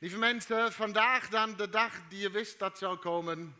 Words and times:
Lieve 0.00 0.18
mensen, 0.18 0.72
vandaag 0.72 1.28
dan 1.28 1.56
de 1.56 1.68
dag 1.68 2.08
die 2.08 2.18
je 2.18 2.30
wist 2.30 2.58
dat 2.58 2.78
zou 2.78 2.96
komen. 2.96 3.56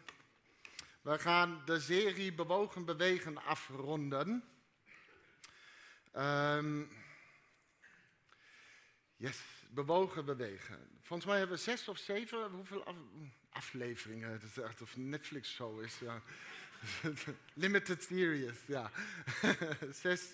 We 1.00 1.18
gaan 1.18 1.62
de 1.64 1.80
serie 1.80 2.32
Bewogen 2.32 2.84
Bewegen 2.84 3.44
afronden. 3.44 4.44
Ehm, 6.12 6.82
yes, 9.16 9.40
Bewogen 9.70 10.24
Bewegen. 10.24 10.98
Volgens 11.02 11.28
mij 11.28 11.38
hebben 11.38 11.56
we 11.56 11.62
zes 11.62 11.88
of 11.88 11.98
zeven, 11.98 12.50
hoeveel 12.50 12.84
afleveringen? 13.50 14.30
Dat 14.30 14.42
is 14.42 14.58
echt 14.58 14.82
of 14.82 14.96
Netflix 14.96 15.54
show 15.54 15.82
is. 15.82 15.98
Ja. 15.98 16.22
Limited 17.54 18.02
series, 18.02 18.58
ja. 18.66 18.90
zes 20.02 20.32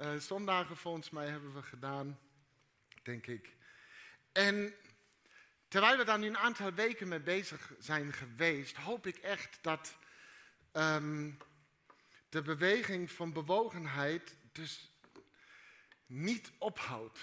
uh, 0.00 0.16
zondagen 0.16 0.76
volgens 0.76 1.10
mij 1.10 1.26
hebben 1.26 1.54
we 1.54 1.62
gedaan, 1.62 2.18
denk 3.02 3.26
ik. 3.26 3.52
En 4.32 4.74
Terwijl 5.74 5.96
we 5.96 6.04
daar 6.04 6.18
nu 6.18 6.26
een 6.26 6.38
aantal 6.38 6.72
weken 6.72 7.08
mee 7.08 7.20
bezig 7.20 7.72
zijn 7.78 8.12
geweest, 8.12 8.76
hoop 8.76 9.06
ik 9.06 9.16
echt 9.16 9.58
dat 9.60 9.96
ehm, 10.72 11.30
de 12.28 12.42
beweging 12.42 13.10
van 13.10 13.32
bewogenheid 13.32 14.36
dus 14.52 14.90
niet 16.06 16.52
ophoudt. 16.58 17.18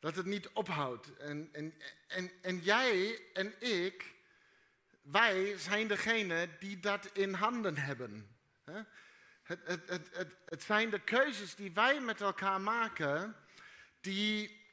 Dat 0.00 0.16
het 0.16 0.26
niet 0.26 0.48
ophoudt. 0.48 1.16
En, 1.16 1.48
en, 1.52 1.74
en, 2.08 2.30
en 2.42 2.58
jij 2.60 3.22
en 3.32 3.54
ik, 3.60 4.14
wij 5.02 5.58
zijn 5.58 5.88
degene 5.88 6.48
die 6.58 6.80
dat 6.80 7.10
in 7.12 7.32
handen 7.32 7.76
hebben. 7.76 8.36
Het, 9.42 9.60
het, 9.64 9.88
het, 9.88 10.08
het, 10.12 10.36
het 10.46 10.62
zijn 10.62 10.90
de 10.90 11.00
keuzes 11.00 11.54
die 11.54 11.72
wij 11.72 12.00
met 12.00 12.20
elkaar 12.20 12.60
maken, 12.60 13.36
die 14.00 14.65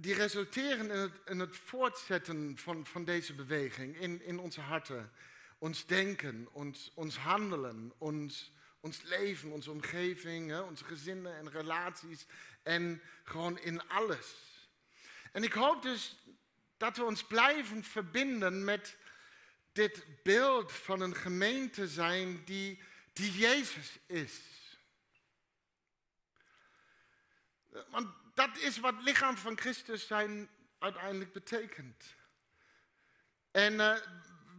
die 0.00 0.14
resulteren 0.14 0.90
in 0.90 0.98
het, 0.98 1.12
in 1.26 1.38
het 1.38 1.56
voortzetten 1.56 2.58
van, 2.58 2.86
van 2.86 3.04
deze 3.04 3.34
beweging 3.34 3.96
in, 3.96 4.22
in 4.22 4.38
onze 4.38 4.60
harten. 4.60 5.12
Ons 5.58 5.86
denken, 5.86 6.48
ons, 6.52 6.90
ons 6.94 7.16
handelen, 7.16 7.92
ons, 7.98 8.52
ons 8.80 9.02
leven, 9.02 9.50
onze 9.50 9.70
omgeving, 9.70 10.50
hè, 10.50 10.60
onze 10.60 10.84
gezinnen 10.84 11.36
en 11.36 11.50
relaties 11.50 12.26
en 12.62 13.02
gewoon 13.24 13.58
in 13.58 13.88
alles. 13.88 14.34
En 15.32 15.42
ik 15.42 15.52
hoop 15.52 15.82
dus 15.82 16.16
dat 16.76 16.96
we 16.96 17.04
ons 17.04 17.24
blijven 17.24 17.84
verbinden 17.84 18.64
met 18.64 18.96
dit 19.72 20.04
beeld 20.22 20.72
van 20.72 21.00
een 21.00 21.16
gemeente 21.16 21.88
zijn 21.88 22.44
die, 22.44 22.82
die 23.12 23.32
Jezus 23.32 23.98
is. 24.06 24.40
Want 27.90 28.08
dat 28.38 28.56
is 28.56 28.78
wat 28.78 28.94
lichaam 29.02 29.36
van 29.36 29.58
Christus 29.58 30.06
zijn 30.06 30.48
uiteindelijk 30.78 31.32
betekent. 31.32 32.04
En 33.50 33.72
uh, 33.72 33.96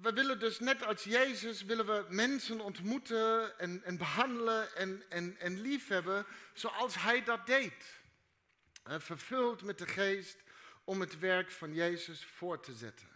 we 0.01 0.13
willen 0.13 0.39
dus 0.39 0.59
net 0.59 0.85
als 0.85 1.03
Jezus, 1.03 1.63
willen 1.63 1.85
we 1.85 2.05
mensen 2.09 2.59
ontmoeten 2.59 3.59
en, 3.59 3.83
en 3.83 3.97
behandelen 3.97 4.75
en, 4.75 5.03
en, 5.09 5.39
en 5.39 5.61
liefhebben 5.61 6.25
zoals 6.53 6.95
Hij 6.95 7.23
dat 7.23 7.45
deed. 7.45 7.97
Uh, 8.87 8.95
vervuld 8.99 9.63
met 9.63 9.77
de 9.77 9.87
geest 9.87 10.37
om 10.83 10.99
het 10.99 11.19
werk 11.19 11.51
van 11.51 11.73
Jezus 11.73 12.25
voor 12.25 12.59
te 12.59 12.73
zetten. 12.73 13.07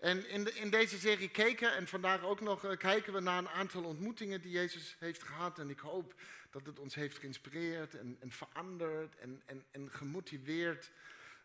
En 0.00 0.28
in, 0.28 0.56
in 0.56 0.70
deze 0.70 0.98
serie 0.98 1.28
keken 1.28 1.74
en 1.74 1.88
vandaag 1.88 2.22
ook 2.22 2.40
nog 2.40 2.64
uh, 2.64 2.76
kijken 2.76 3.12
we 3.12 3.20
naar 3.20 3.38
een 3.38 3.48
aantal 3.48 3.84
ontmoetingen 3.84 4.40
die 4.40 4.52
Jezus 4.52 4.96
heeft 4.98 5.22
gehad. 5.22 5.58
En 5.58 5.70
ik 5.70 5.80
hoop 5.80 6.14
dat 6.50 6.66
het 6.66 6.78
ons 6.78 6.94
heeft 6.94 7.18
geïnspireerd 7.18 7.94
en, 7.94 8.16
en 8.20 8.30
veranderd 8.30 9.16
en, 9.16 9.42
en, 9.46 9.64
en 9.70 9.90
gemotiveerd. 9.90 10.90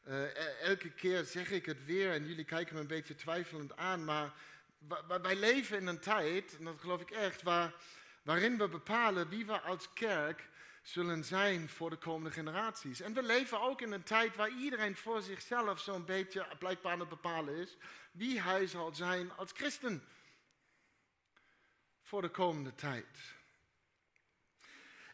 Uh, 0.08 0.62
elke 0.62 0.90
keer 0.90 1.23
zeg 1.23 1.52
ik 1.52 1.66
het 1.66 1.86
weer 1.86 2.12
en 2.12 2.28
jullie 2.28 2.46
kijken 2.46 2.76
me 2.76 2.82
een 2.82 2.88
beetje 2.88 3.16
twijfelend 3.16 3.78
aan, 3.78 4.06
maar 4.06 4.34
wij 5.22 5.36
leven 5.36 5.78
in 5.78 5.88
een 5.88 6.00
tijd, 6.00 6.58
en 6.58 6.66
dat 6.66 6.80
geloof 6.80 7.02
ik 7.02 7.12
echt, 7.12 7.42
waar, 7.42 7.74
waarin 8.22 8.58
we 8.58 8.68
bepalen 8.68 9.30
wie 9.30 9.46
we 9.46 9.59
als 9.59 9.94
kerk 9.94 10.50
zullen 10.81 11.24
zijn 11.24 11.70
voor 11.70 11.90
de 11.90 11.96
komende 11.96 12.31
generaties. 12.31 13.02
En 13.02 13.14
we 13.14 13.24
leven 13.24 13.62
ook 13.62 13.81
in 13.81 13.91
een 13.91 14.03
tijd 14.03 14.35
waar 14.35 14.50
iedereen 14.50 14.96
voor 14.96 15.22
zichzelf 15.22 15.80
zo'n 15.80 16.06
beetje 16.06 16.47
blijkbaar 16.59 16.91
aan 16.91 17.00
het 17.00 17.09
bepalen 17.09 17.56
is 17.56 17.78
wie 18.12 18.41
hij 18.41 18.68
zal 18.68 18.96
zijn 18.96 19.31
als 19.31 19.52
christen 19.52 20.03
voor 22.02 22.22
de 22.22 22.30
komende 22.30 22.75
tijd. 22.75 23.18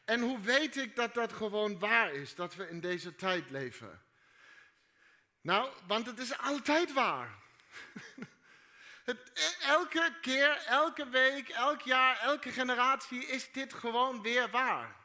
En 0.10 0.22
hoe 0.22 0.40
weet 0.40 0.78
ik 0.78 0.96
dat 0.96 1.14
dat 1.14 1.34
gewoon 1.34 1.80
waar 1.80 2.14
is, 2.14 2.36
dat 2.36 2.56
we 2.56 2.70
in 2.70 2.80
deze 2.80 3.16
tijd 3.16 3.50
leven? 3.50 4.02
Nou, 5.42 5.70
want 5.88 6.06
het 6.06 6.20
is 6.20 6.38
altijd 6.38 6.94
waar. 6.94 7.38
Het, 9.04 9.58
elke 9.62 10.14
keer, 10.22 10.64
elke 10.66 11.10
week, 11.10 11.50
elk 11.50 11.82
jaar, 11.82 12.20
elke 12.20 12.52
generatie 12.52 13.26
is 13.26 13.52
dit 13.52 13.74
gewoon 13.74 14.22
weer 14.22 14.50
waar. 14.50 14.96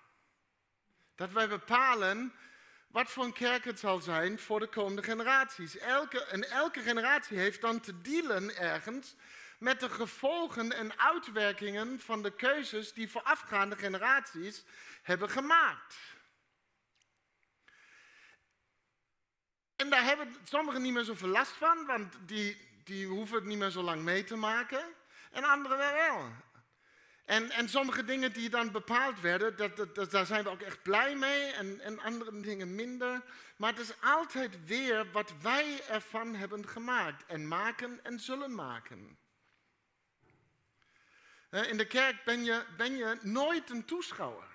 Dat 1.15 1.32
wij 1.32 1.48
bepalen 1.48 2.34
wat 2.88 3.10
voor 3.10 3.25
een 3.25 3.32
kerk 3.32 3.65
het 3.65 3.78
zal 3.78 4.00
zijn 4.00 4.38
voor 4.38 4.60
de 4.60 4.69
komende 4.69 5.03
generaties. 5.03 5.78
Elke, 5.78 6.25
en 6.25 6.50
elke 6.50 6.81
generatie 6.81 7.38
heeft 7.38 7.60
dan 7.60 7.81
te 7.81 8.00
dealen 8.00 8.56
ergens 8.56 9.15
met 9.65 9.81
de 9.81 9.91
gevolgen 9.91 10.73
en 10.73 10.99
uitwerkingen 10.99 12.01
van 12.01 12.23
de 12.23 12.31
keuzes 12.31 12.93
die 12.93 13.11
voorafgaande 13.11 13.77
generaties 13.77 14.65
hebben 15.03 15.31
gemaakt. 15.31 15.97
En 19.77 19.91
daar 19.91 20.05
hebben 20.05 20.37
sommigen 20.45 20.83
niet 20.83 20.93
meer 20.93 21.05
zoveel 21.05 21.29
last 21.29 21.53
van, 21.53 21.87
want 21.87 22.15
die, 22.27 22.81
die 22.85 23.07
hoeven 23.07 23.37
het 23.37 23.45
niet 23.45 23.59
meer 23.59 23.71
zo 23.71 23.83
lang 23.83 24.03
mee 24.03 24.25
te 24.25 24.37
maken. 24.37 24.85
En 25.31 25.45
anderen 25.45 25.79
wel. 25.79 26.33
En, 27.25 27.51
en 27.51 27.69
sommige 27.69 28.05
dingen 28.05 28.33
die 28.33 28.49
dan 28.49 28.73
bepaald 28.73 29.21
werden, 29.21 29.57
dat, 29.57 29.95
dat, 29.95 30.11
daar 30.11 30.27
zijn 30.27 30.45
we 30.45 30.51
ook 30.51 30.63
echt 30.63 30.83
blij 30.83 31.17
mee. 31.17 31.53
En, 31.53 31.81
en 31.81 32.01
andere 32.01 32.41
dingen 32.41 32.75
minder. 32.75 33.23
Maar 33.57 33.71
het 33.71 33.81
is 33.81 34.01
altijd 34.01 34.67
weer 34.67 35.11
wat 35.13 35.33
wij 35.43 35.81
ervan 35.89 36.35
hebben 36.35 36.69
gemaakt. 36.69 37.27
En 37.27 37.49
maken 37.49 38.05
en 38.05 38.21
zullen 38.21 38.55
maken. 38.55 39.19
In 41.62 41.76
de 41.76 41.87
kerk 41.87 42.25
ben 42.25 42.44
je, 42.44 42.65
ben 42.76 42.97
je 42.97 43.19
nooit 43.22 43.70
een 43.70 43.84
toeschouwer. 43.84 44.53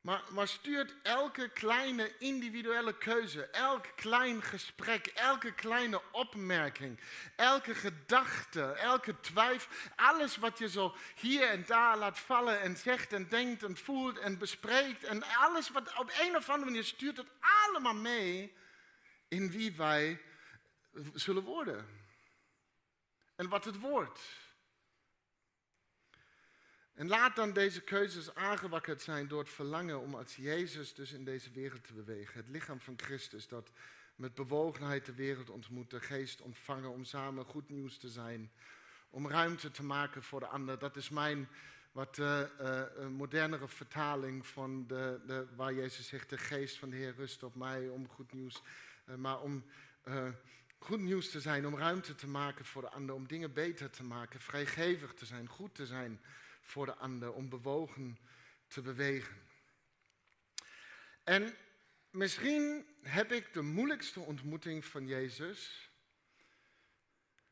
Maar, 0.00 0.22
maar 0.30 0.48
stuurt 0.48 0.94
elke 1.02 1.48
kleine 1.48 2.18
individuele 2.18 2.98
keuze, 2.98 3.46
elk 3.46 3.86
klein 3.96 4.42
gesprek, 4.42 5.06
elke 5.06 5.52
kleine 5.52 6.02
opmerking, 6.12 7.00
elke 7.36 7.74
gedachte, 7.74 8.62
elke 8.62 9.20
twijfel, 9.20 9.72
alles 9.96 10.36
wat 10.36 10.58
je 10.58 10.68
zo 10.68 10.94
hier 11.14 11.48
en 11.48 11.64
daar 11.66 11.98
laat 11.98 12.18
vallen 12.18 12.60
en 12.60 12.76
zegt 12.76 13.12
en 13.12 13.28
denkt 13.28 13.62
en 13.62 13.76
voelt 13.76 14.18
en 14.18 14.38
bespreekt 14.38 15.04
en 15.04 15.22
alles 15.22 15.70
wat 15.70 15.98
op 15.98 16.12
een 16.20 16.36
of 16.36 16.48
andere 16.48 16.70
manier 16.70 16.84
stuurt 16.84 17.16
het 17.16 17.30
allemaal 17.66 17.94
mee 17.94 18.56
in 19.28 19.50
wie 19.50 19.76
wij 19.76 20.20
zullen 21.14 21.42
worden. 21.42 22.03
En 23.36 23.48
wat 23.48 23.64
het 23.64 23.80
wordt. 23.80 24.20
En 26.94 27.08
laat 27.08 27.36
dan 27.36 27.52
deze 27.52 27.80
keuzes 27.80 28.34
aangewakkerd 28.34 29.02
zijn 29.02 29.28
door 29.28 29.38
het 29.38 29.48
verlangen 29.48 30.00
om 30.00 30.14
als 30.14 30.36
Jezus 30.36 30.94
dus 30.94 31.12
in 31.12 31.24
deze 31.24 31.50
wereld 31.50 31.84
te 31.84 31.92
bewegen. 31.92 32.36
Het 32.36 32.48
lichaam 32.48 32.80
van 32.80 32.94
Christus 32.96 33.48
dat 33.48 33.70
met 34.16 34.34
bewogenheid 34.34 35.06
de 35.06 35.14
wereld 35.14 35.50
ontmoet, 35.50 35.90
de 35.90 36.00
geest 36.00 36.40
ontvangen 36.40 36.90
om 36.90 37.04
samen 37.04 37.44
goed 37.44 37.68
nieuws 37.68 37.98
te 37.98 38.08
zijn. 38.08 38.52
Om 39.10 39.28
ruimte 39.28 39.70
te 39.70 39.84
maken 39.84 40.22
voor 40.22 40.40
de 40.40 40.46
ander. 40.46 40.78
Dat 40.78 40.96
is 40.96 41.08
mijn 41.08 41.48
wat 41.92 42.18
uh, 42.18 42.40
uh, 42.60 43.06
modernere 43.06 43.68
vertaling 43.68 44.46
van 44.46 44.86
de, 44.86 45.20
de, 45.26 45.46
waar 45.56 45.74
Jezus 45.74 46.06
zegt, 46.06 46.30
de 46.30 46.38
geest 46.38 46.78
van 46.78 46.90
de 46.90 46.96
Heer 46.96 47.14
rust 47.14 47.42
op 47.42 47.54
mij 47.54 47.88
om 47.88 48.08
goed 48.08 48.32
nieuws. 48.32 48.62
Maar 49.16 49.40
om 49.40 49.64
goed 50.84 51.00
nieuws 51.00 51.30
te 51.30 51.40
zijn, 51.40 51.66
om 51.66 51.78
ruimte 51.78 52.14
te 52.14 52.26
maken 52.26 52.64
voor 52.64 52.82
de 52.82 52.90
ander, 52.90 53.14
om 53.14 53.26
dingen 53.26 53.52
beter 53.52 53.90
te 53.90 54.02
maken, 54.02 54.40
vrijgevig 54.40 55.14
te 55.14 55.26
zijn, 55.26 55.48
goed 55.48 55.74
te 55.74 55.86
zijn 55.86 56.20
voor 56.60 56.86
de 56.86 56.94
ander, 56.94 57.32
om 57.32 57.48
bewogen 57.48 58.18
te 58.66 58.82
bewegen. 58.82 59.36
En 61.22 61.54
misschien 62.10 62.86
heb 63.02 63.32
ik 63.32 63.52
de 63.52 63.62
moeilijkste 63.62 64.20
ontmoeting 64.20 64.84
van 64.84 65.06
Jezus, 65.06 65.90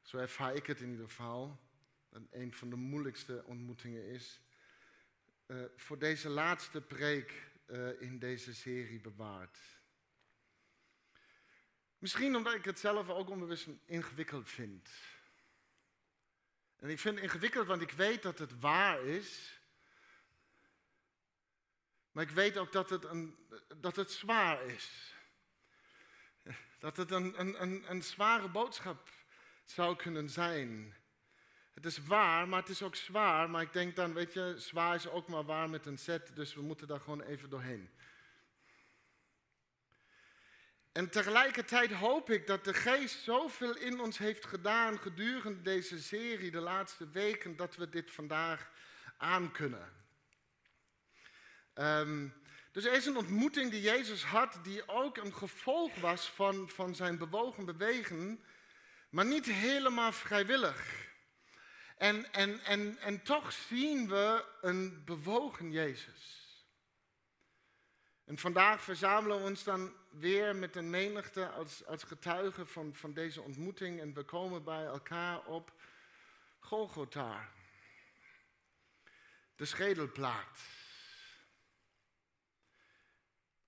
zo 0.02 0.17
ervaar 0.17 0.55
ik 0.55 0.67
het 0.67 0.81
in 0.81 0.90
ieder 0.90 1.08
geval, 1.08 1.61
dat 2.08 2.23
een 2.31 2.55
van 2.55 2.70
de 2.70 2.76
moeilijkste 2.76 3.44
ontmoetingen 3.44 4.06
is, 4.06 4.40
uh, 5.46 5.64
voor 5.76 5.99
deze 5.99 6.28
laatste 6.28 6.81
preek 6.81 7.50
uh, 7.67 8.00
in 8.00 8.19
deze 8.19 8.55
serie 8.55 9.00
bewaard. 9.00 9.58
Misschien 12.02 12.37
omdat 12.37 12.54
ik 12.54 12.64
het 12.64 12.78
zelf 12.78 13.08
ook 13.08 13.31
onbewust 13.31 13.66
ingewikkeld 13.84 14.49
vind. 14.49 14.88
En 16.76 16.88
ik 16.88 17.00
vind 17.00 17.14
het 17.14 17.25
ingewikkeld, 17.25 17.66
want 17.66 17.82
ik 17.82 17.90
weet 17.90 18.22
dat 18.22 18.38
het 18.38 18.60
waar 18.60 19.04
is. 19.04 19.60
Maar 22.12 22.25
ik 22.25 22.31
weet 22.31 22.58
ook 22.58 22.72
dat 22.72 22.90
het, 22.90 23.04
een, 23.04 23.37
dat 23.76 23.96
het 23.96 24.10
zwaar 24.10 24.64
is. 24.64 25.14
Dat 26.78 26.96
het 26.96 27.10
een, 27.10 27.40
een, 27.40 27.62
een, 27.62 27.90
een 27.90 28.02
zware 28.02 28.49
boodschap 28.49 29.10
zou 29.64 29.96
kunnen 29.96 30.31
zijn. 30.31 30.94
Het 31.75 31.87
is 31.87 31.99
waar, 31.99 32.49
maar 32.49 32.60
het 32.60 32.69
is 32.69 32.82
ook 32.82 32.96
zwaar. 32.96 33.50
Maar 33.50 33.62
ik 33.62 33.72
denk 33.72 33.96
dan, 33.96 34.12
weet 34.14 34.32
je, 34.32 34.54
zwaar 34.58 34.94
is 34.94 35.08
ook 35.08 35.28
maar 35.28 35.44
waar 35.44 35.70
met 35.70 35.87
een 35.87 35.99
zet. 35.99 36.37
Dus 36.37 36.54
we 36.54 36.62
moeten 36.62 36.87
daar 36.87 37.00
gewoon 37.00 37.22
even 37.22 37.50
doorheen. 37.50 37.90
En 40.93 41.11
tegelijkertijd 41.11 41.93
hoop 41.93 42.31
ik 42.31 42.47
dat 42.47 42.65
de 42.65 42.75
geest 42.75 43.23
zoveel 43.23 43.77
in 43.77 44.00
ons 44.00 44.19
heeft 44.19 44.47
gedaan 44.47 44.99
gedurende 44.99 45.62
deze 45.62 46.03
serie, 46.03 46.50
de 46.50 46.61
laatste 46.61 47.09
weken, 47.09 47.56
dat 47.56 47.77
we 47.77 47.89
dit 47.89 48.11
vandaag 48.11 48.71
aan 49.17 49.53
kunnen. 49.53 49.93
Ehm, 51.75 52.29
dus 52.73 52.85
er 52.85 52.93
is 52.93 53.06
een 53.06 53.17
ontmoeting 53.17 53.71
die 53.71 53.81
Jezus 53.81 54.25
had, 54.25 54.59
die 54.62 54.89
ook 54.89 55.17
een 55.17 55.35
gevolg 55.35 55.94
was 56.00 56.31
van, 56.31 56.69
van 56.69 56.95
zijn 56.95 57.19
bewogen 57.19 57.65
bewegen, 57.65 58.45
maar 59.11 59.27
niet 59.27 59.47
helemaal 59.47 60.12
vrijwillig. 60.12 61.11
En, 61.97 62.33
en, 62.33 62.61
en, 62.65 62.99
en 62.99 63.23
toch 63.23 63.53
zien 63.53 64.09
we 64.09 64.45
een 64.61 65.03
bewogen 65.05 65.71
Jezus. 65.71 66.42
En 68.25 68.39
vandaag 68.39 68.83
verzamelen 68.83 69.39
we 69.39 69.45
ons 69.45 69.65
dan 69.65 69.95
weer 70.11 70.57
met 70.57 70.77
een 70.77 70.91
menigte 70.91 71.49
als, 71.49 71.87
als 71.87 72.03
getuigen 72.03 72.67
van, 72.67 72.95
van 72.95 73.13
deze 73.13 73.41
ontmoeting. 73.41 74.01
En 74.01 74.15
we 74.15 74.23
komen 74.23 74.65
bij 74.65 74.85
elkaar 74.85 75.45
op 75.45 75.73
Golgotha. 76.59 77.49
De 79.57 79.65
schedelplaat. 79.65 80.59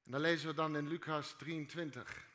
En 0.04 0.10
dan 0.10 0.20
lezen 0.20 0.48
we 0.48 0.54
dan 0.54 0.76
in 0.76 0.88
Lucas 0.88 1.34
23. 1.38 2.26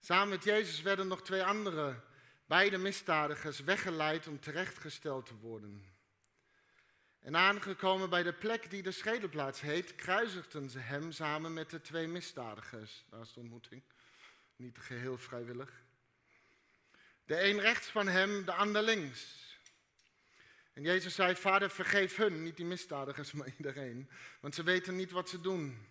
Samen 0.00 0.28
met 0.28 0.44
Jezus 0.44 0.82
werden 0.82 1.08
nog 1.08 1.22
twee 1.22 1.44
andere, 1.44 2.00
beide 2.46 2.78
misdadigers, 2.78 3.60
weggeleid 3.60 4.26
om 4.26 4.40
terechtgesteld 4.40 5.26
te 5.26 5.36
worden. 5.36 5.91
En 7.22 7.36
aangekomen 7.36 8.10
bij 8.10 8.22
de 8.22 8.32
plek 8.32 8.70
die 8.70 8.82
de 8.82 8.90
schedelplaats 8.90 9.60
heet, 9.60 9.94
kruisigden 9.94 10.70
ze 10.70 10.78
hem 10.78 11.12
samen 11.12 11.52
met 11.52 11.70
de 11.70 11.80
twee 11.80 12.06
misdadigers. 12.06 13.04
Daar 13.10 13.24
de 13.34 13.40
ontmoeting. 13.40 13.82
Niet 14.56 14.78
geheel 14.78 15.18
vrijwillig. 15.18 15.82
De 17.24 17.42
een 17.42 17.60
rechts 17.60 17.86
van 17.86 18.08
hem, 18.08 18.44
de 18.44 18.52
ander 18.52 18.82
links. 18.82 19.40
En 20.72 20.82
Jezus 20.82 21.14
zei, 21.14 21.36
vader 21.36 21.70
vergeef 21.70 22.16
hun, 22.16 22.42
niet 22.42 22.56
die 22.56 22.66
misdadigers, 22.66 23.32
maar 23.38 23.52
iedereen. 23.56 24.10
Want 24.40 24.54
ze 24.54 24.62
weten 24.62 24.96
niet 24.96 25.10
wat 25.10 25.28
ze 25.28 25.40
doen. 25.40 25.86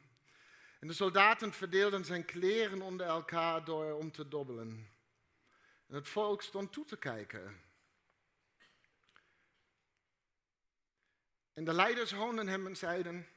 En 0.80 0.88
de 0.88 0.94
soldaten 0.94 1.54
verdeelden 1.54 2.06
zijn 2.06 2.26
kleren 2.26 2.82
onder 2.82 3.08
elkaar 3.08 3.66
door 3.66 3.94
om 3.94 4.12
te 4.12 4.28
dobbelen. 4.28 4.90
En 5.88 5.96
het 5.96 6.08
volk 6.08 6.42
stond 6.42 6.74
toe 6.74 6.86
te 6.86 6.98
kijken. 6.98 7.62
En 11.54 11.64
de 11.64 11.74
leiders 11.74 12.12
hoonden 12.12 12.48
hem 12.48 12.68
en 12.68 12.76
zeiden, 12.76 13.28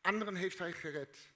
anderen 0.00 0.34
heeft 0.34 0.58
hij 0.58 0.72
gered. 0.72 1.30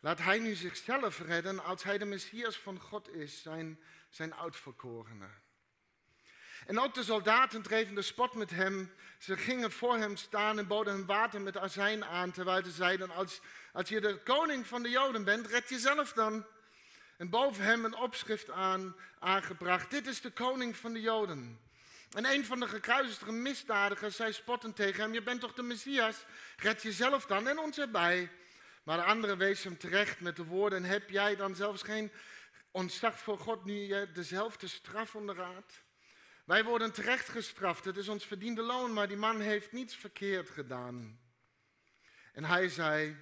Laat 0.00 0.18
hij 0.18 0.38
nu 0.38 0.54
zichzelf 0.54 1.18
redden 1.18 1.64
als 1.64 1.82
hij 1.82 1.98
de 1.98 2.04
Messias 2.04 2.58
van 2.58 2.80
God 2.80 3.14
is, 3.14 3.42
zijn, 3.42 3.80
zijn 4.08 4.34
uitverkorene. 4.34 5.28
En 6.66 6.80
ook 6.80 6.94
de 6.94 7.02
soldaten 7.02 7.62
dreven 7.62 7.94
de 7.94 8.02
spot 8.02 8.34
met 8.34 8.50
hem. 8.50 8.92
Ze 9.18 9.36
gingen 9.36 9.72
voor 9.72 9.96
hem 9.96 10.16
staan 10.16 10.58
en 10.58 10.66
boden 10.66 10.94
hem 10.94 11.06
water 11.06 11.40
met 11.40 11.56
azijn 11.56 12.04
aan, 12.04 12.32
terwijl 12.32 12.64
ze 12.64 12.70
zeiden, 12.70 13.10
als, 13.10 13.40
als 13.72 13.88
je 13.88 14.00
de 14.00 14.20
koning 14.24 14.66
van 14.66 14.82
de 14.82 14.90
Joden 14.90 15.24
bent, 15.24 15.46
red 15.46 15.68
jezelf 15.68 16.12
dan. 16.12 16.46
En 17.16 17.30
boven 17.30 17.64
hem 17.64 17.84
een 17.84 17.96
opschrift 17.96 18.50
aan, 18.50 18.96
aangebracht, 19.18 19.90
dit 19.90 20.06
is 20.06 20.20
de 20.20 20.30
koning 20.30 20.76
van 20.76 20.92
de 20.92 21.00
Joden. 21.00 21.60
En 22.12 22.24
een 22.24 22.44
van 22.44 22.60
de 22.60 22.68
gekruisigde 22.68 23.32
misdadigers 23.32 24.16
zei 24.16 24.32
spottend 24.32 24.76
tegen 24.76 25.02
hem: 25.02 25.12
Je 25.12 25.22
bent 25.22 25.40
toch 25.40 25.54
de 25.54 25.62
Messias? 25.62 26.24
Red 26.56 26.82
jezelf 26.82 27.26
dan 27.26 27.48
en 27.48 27.58
ons 27.58 27.78
erbij. 27.78 28.30
Maar 28.82 28.96
de 28.96 29.04
andere 29.04 29.36
wees 29.36 29.64
hem 29.64 29.78
terecht 29.78 30.20
met 30.20 30.36
de 30.36 30.44
woorden: 30.44 30.84
Heb 30.84 31.10
jij 31.10 31.36
dan 31.36 31.56
zelfs 31.56 31.82
geen 31.82 32.12
ontzag 32.70 33.18
voor 33.18 33.38
God 33.38 33.64
nu 33.64 33.74
je 33.74 34.12
dezelfde 34.12 34.66
straf 34.66 35.14
onderraadt? 35.14 35.82
Wij 36.44 36.64
worden 36.64 36.92
terecht 36.92 37.28
gestraft, 37.28 37.84
het 37.84 37.96
is 37.96 38.08
ons 38.08 38.26
verdiende 38.26 38.62
loon, 38.62 38.92
maar 38.92 39.08
die 39.08 39.16
man 39.16 39.40
heeft 39.40 39.72
niets 39.72 39.96
verkeerd 39.96 40.50
gedaan. 40.50 41.20
En 42.32 42.44
hij 42.44 42.68
zei: 42.68 43.16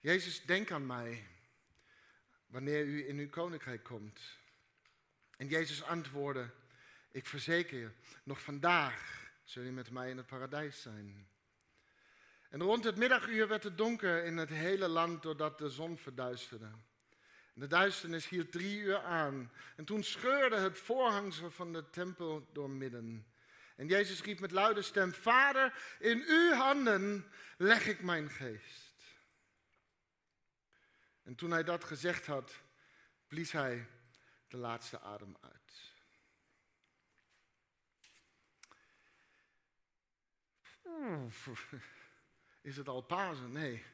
Jezus, 0.00 0.42
denk 0.44 0.70
aan 0.70 0.86
mij 0.86 1.26
wanneer 2.46 2.84
u 2.84 3.08
in 3.08 3.18
uw 3.18 3.28
koninkrijk 3.28 3.82
komt. 3.82 4.20
En 5.36 5.48
Jezus 5.48 5.82
antwoordde: 5.82 6.50
ik 7.10 7.26
verzeker 7.26 7.78
je, 7.78 7.90
nog 8.22 8.40
vandaag 8.40 9.26
zul 9.44 9.62
je 9.62 9.70
met 9.70 9.90
mij 9.90 10.10
in 10.10 10.16
het 10.16 10.26
paradijs 10.26 10.82
zijn. 10.82 11.28
En 12.48 12.62
rond 12.62 12.84
het 12.84 12.96
middaguur 12.96 13.48
werd 13.48 13.64
het 13.64 13.78
donker 13.78 14.24
in 14.24 14.36
het 14.36 14.48
hele 14.48 14.88
land 14.88 15.22
doordat 15.22 15.58
de 15.58 15.70
zon 15.70 15.96
verduisterde. 15.96 16.70
De 17.52 17.66
duisternis 17.66 18.28
hield 18.28 18.52
drie 18.52 18.78
uur 18.78 18.98
aan. 18.98 19.52
En 19.76 19.84
toen 19.84 20.02
scheurde 20.02 20.56
het 20.56 20.78
voorhangsel 20.78 21.50
van 21.50 21.72
de 21.72 21.90
tempel 21.90 22.48
door 22.52 22.70
midden. 22.70 23.26
En 23.76 23.86
Jezus 23.86 24.22
riep 24.22 24.40
met 24.40 24.50
luide 24.50 24.82
stem: 24.82 25.12
Vader, 25.12 25.96
in 25.98 26.24
uw 26.26 26.52
handen 26.52 27.26
leg 27.56 27.86
ik 27.86 28.02
mijn 28.02 28.30
geest. 28.30 28.94
En 31.22 31.34
toen 31.34 31.50
hij 31.50 31.64
dat 31.64 31.84
gezegd 31.84 32.26
had, 32.26 32.52
blies 33.26 33.52
hij 33.52 33.88
de 34.48 34.56
laatste 34.56 35.00
adem 35.00 35.36
uit. 35.40 35.87
Is 42.60 42.76
het 42.76 42.88
al 42.88 43.00
Pasen? 43.00 43.52
Nee. 43.52 43.84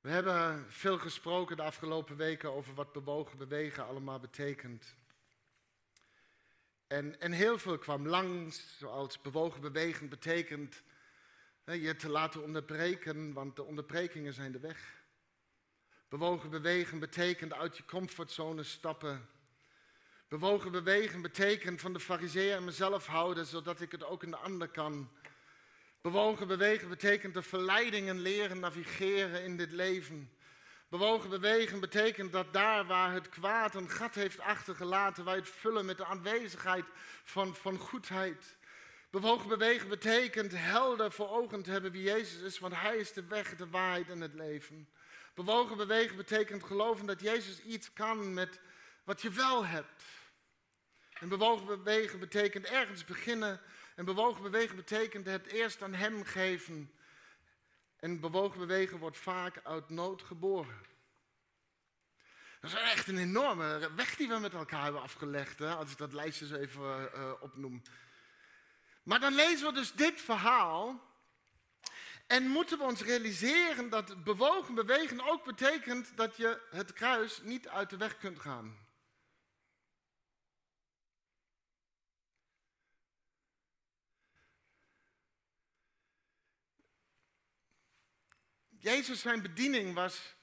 We 0.00 0.10
hebben 0.10 0.72
veel 0.72 0.98
gesproken 0.98 1.56
de 1.56 1.62
afgelopen 1.62 2.16
weken 2.16 2.52
over 2.52 2.74
wat 2.74 2.92
bewogen 2.92 3.38
bewegen 3.38 3.86
allemaal 3.86 4.20
betekent. 4.20 4.94
En, 6.86 7.20
en 7.20 7.32
heel 7.32 7.58
veel 7.58 7.78
kwam 7.78 8.08
langs, 8.08 8.78
zoals 8.78 9.20
bewogen 9.20 9.60
bewegen 9.60 10.08
betekent 10.08 10.82
je 11.64 11.96
te 11.96 12.08
laten 12.08 12.42
onderbreken, 12.42 13.32
want 13.32 13.56
de 13.56 13.62
onderbrekingen 13.62 14.32
zijn 14.32 14.52
de 14.52 14.58
weg. 14.58 15.04
Bewogen 16.08 16.50
bewegen 16.50 16.98
betekent 16.98 17.52
uit 17.52 17.76
je 17.76 17.84
comfortzone 17.84 18.62
stappen 18.62 19.28
Bewogen 20.32 20.70
bewegen 20.70 21.22
betekent 21.22 21.80
van 21.80 21.92
de 21.92 22.00
fariseeën 22.00 22.56
en 22.56 22.64
mezelf 22.64 23.06
houden, 23.06 23.46
zodat 23.46 23.80
ik 23.80 23.92
het 23.92 24.04
ook 24.04 24.22
in 24.22 24.30
de 24.30 24.36
ander 24.36 24.68
kan. 24.68 25.10
Bewogen 26.00 26.46
bewegen 26.46 26.88
betekent 26.88 27.34
de 27.34 27.42
verleidingen 27.42 28.20
leren 28.20 28.60
navigeren 28.60 29.44
in 29.44 29.56
dit 29.56 29.72
leven. 29.72 30.32
Bewogen 30.88 31.30
bewegen 31.30 31.80
betekent 31.80 32.32
dat 32.32 32.52
daar 32.52 32.86
waar 32.86 33.12
het 33.12 33.28
kwaad 33.28 33.74
een 33.74 33.90
gat 33.90 34.14
heeft 34.14 34.40
achtergelaten, 34.40 35.24
wij 35.24 35.36
het 35.36 35.48
vullen 35.48 35.84
met 35.84 35.96
de 35.96 36.04
aanwezigheid 36.04 36.84
van, 37.24 37.54
van 37.54 37.78
goedheid. 37.78 38.56
Bewogen 39.10 39.48
bewegen 39.48 39.88
betekent 39.88 40.52
helder 40.54 41.12
voor 41.12 41.28
ogen 41.28 41.62
te 41.62 41.70
hebben 41.70 41.92
wie 41.92 42.02
Jezus 42.02 42.40
is, 42.40 42.58
want 42.58 42.74
Hij 42.76 42.96
is 42.96 43.12
de 43.12 43.24
weg, 43.24 43.56
de 43.56 43.68
waarheid 43.68 44.10
en 44.10 44.20
het 44.20 44.34
leven. 44.34 44.88
Bewogen 45.34 45.76
bewegen 45.76 46.16
betekent 46.16 46.64
geloven 46.64 47.06
dat 47.06 47.20
Jezus 47.20 47.62
iets 47.62 47.92
kan 47.92 48.34
met 48.34 48.60
wat 49.04 49.22
je 49.22 49.30
wel 49.30 49.66
hebt. 49.66 50.02
En 51.22 51.28
bewogen 51.28 51.66
bewegen 51.66 52.18
betekent 52.18 52.66
ergens 52.66 53.04
beginnen. 53.04 53.60
En 53.94 54.04
bewogen 54.04 54.42
bewegen 54.42 54.76
betekent 54.76 55.26
het 55.26 55.46
eerst 55.46 55.82
aan 55.82 55.94
Hem 55.94 56.24
geven. 56.24 56.92
En 57.96 58.20
bewogen 58.20 58.58
bewegen 58.58 58.98
wordt 58.98 59.16
vaak 59.16 59.60
uit 59.64 59.90
nood 59.90 60.22
geboren. 60.22 60.80
Dat 62.60 62.70
is 62.70 62.76
echt 62.76 63.08
een 63.08 63.18
enorme 63.18 63.90
weg 63.94 64.16
die 64.16 64.28
we 64.28 64.38
met 64.38 64.52
elkaar 64.52 64.82
hebben 64.82 65.02
afgelegd, 65.02 65.58
hè, 65.58 65.74
als 65.74 65.90
ik 65.90 65.98
dat 65.98 66.12
lijstje 66.12 66.58
even 66.58 67.10
uh, 67.14 67.32
opnoem. 67.40 67.82
Maar 69.02 69.20
dan 69.20 69.34
lezen 69.34 69.66
we 69.66 69.72
dus 69.72 69.92
dit 69.92 70.20
verhaal. 70.20 71.00
En 72.26 72.48
moeten 72.48 72.78
we 72.78 72.84
ons 72.84 73.02
realiseren 73.02 73.90
dat 73.90 74.24
bewogen 74.24 74.74
bewegen 74.74 75.20
ook 75.30 75.44
betekent 75.44 76.16
dat 76.16 76.36
je 76.36 76.60
het 76.70 76.92
kruis 76.92 77.40
niet 77.42 77.68
uit 77.68 77.90
de 77.90 77.96
weg 77.96 78.18
kunt 78.18 78.40
gaan. 78.40 78.81
Jezus 88.82 89.20
zijn 89.20 89.42
bediening 89.42 89.94
was 89.94 90.34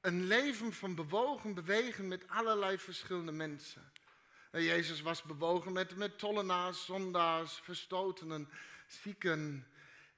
een 0.00 0.24
leven 0.24 0.72
van 0.72 0.94
bewogen 0.94 1.54
bewegen 1.54 2.08
met 2.08 2.28
allerlei 2.28 2.78
verschillende 2.78 3.32
mensen. 3.32 3.92
Jezus 4.52 5.00
was 5.00 5.22
bewogen 5.22 5.72
met, 5.72 5.96
met 5.96 6.18
tollenaars, 6.18 6.84
zondaars, 6.84 7.60
verstotenen, 7.62 8.48
zieken. 8.86 9.66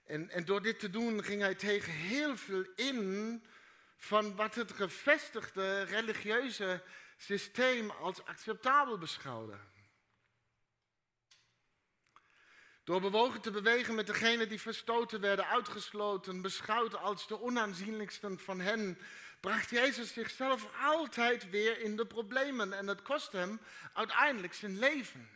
En, 0.04 0.30
en 0.30 0.44
door 0.44 0.62
dit 0.62 0.78
te 0.78 0.90
doen 0.90 1.24
ging 1.24 1.40
hij 1.40 1.54
tegen 1.54 1.92
heel 1.92 2.36
veel 2.36 2.64
in 2.76 3.42
van 3.96 4.36
wat 4.36 4.54
het 4.54 4.72
gevestigde 4.72 5.82
religieuze 5.82 6.82
systeem 7.16 7.90
als 7.90 8.24
acceptabel 8.24 8.98
beschouwde. 8.98 9.58
Door 12.84 13.00
bewogen 13.00 13.40
te 13.40 13.50
bewegen 13.50 13.94
met 13.94 14.06
degenen 14.06 14.48
die 14.48 14.60
verstoten 14.60 15.20
werden, 15.20 15.46
uitgesloten, 15.46 16.42
beschouwd 16.42 16.96
als 16.96 17.26
de 17.26 17.40
onaanzienlijksten 17.40 18.38
van 18.38 18.60
hen, 18.60 18.98
bracht 19.40 19.70
Jezus 19.70 20.12
zichzelf 20.12 20.68
altijd 20.82 21.50
weer 21.50 21.80
in 21.80 21.96
de 21.96 22.06
problemen 22.06 22.72
en 22.72 22.86
het 22.86 23.02
kost 23.02 23.32
hem 23.32 23.60
uiteindelijk 23.92 24.54
zijn 24.54 24.78
leven. 24.78 25.30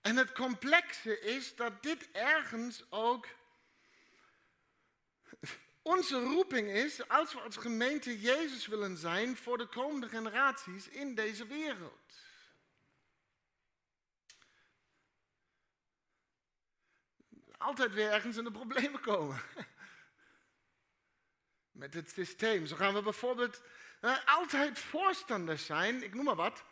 En 0.00 0.16
het 0.16 0.32
complexe 0.32 1.20
is 1.20 1.54
dat 1.56 1.82
dit 1.82 2.10
ergens 2.10 2.84
ook 2.90 3.26
onze 5.82 6.20
roeping 6.20 6.68
is 6.68 7.08
als 7.08 7.32
we 7.32 7.40
als 7.40 7.56
gemeente 7.56 8.20
Jezus 8.20 8.66
willen 8.66 8.96
zijn 8.96 9.36
voor 9.36 9.58
de 9.58 9.66
komende 9.66 10.08
generaties 10.08 10.88
in 10.88 11.14
deze 11.14 11.46
wereld. 11.46 12.29
Altijd 17.60 17.92
weer 17.92 18.10
ergens 18.10 18.36
in 18.36 18.44
de 18.44 18.50
problemen 18.50 19.00
komen. 19.00 19.40
Met 21.70 21.94
het 21.94 22.10
systeem. 22.10 22.66
Zo 22.66 22.76
gaan 22.76 22.94
we 22.94 23.02
bijvoorbeeld 23.02 23.62
uh, 24.00 24.16
altijd 24.24 24.78
voorstanders 24.78 25.66
zijn, 25.66 26.02
ik 26.02 26.14
noem 26.14 26.24
maar 26.24 26.34
wat, 26.34 26.64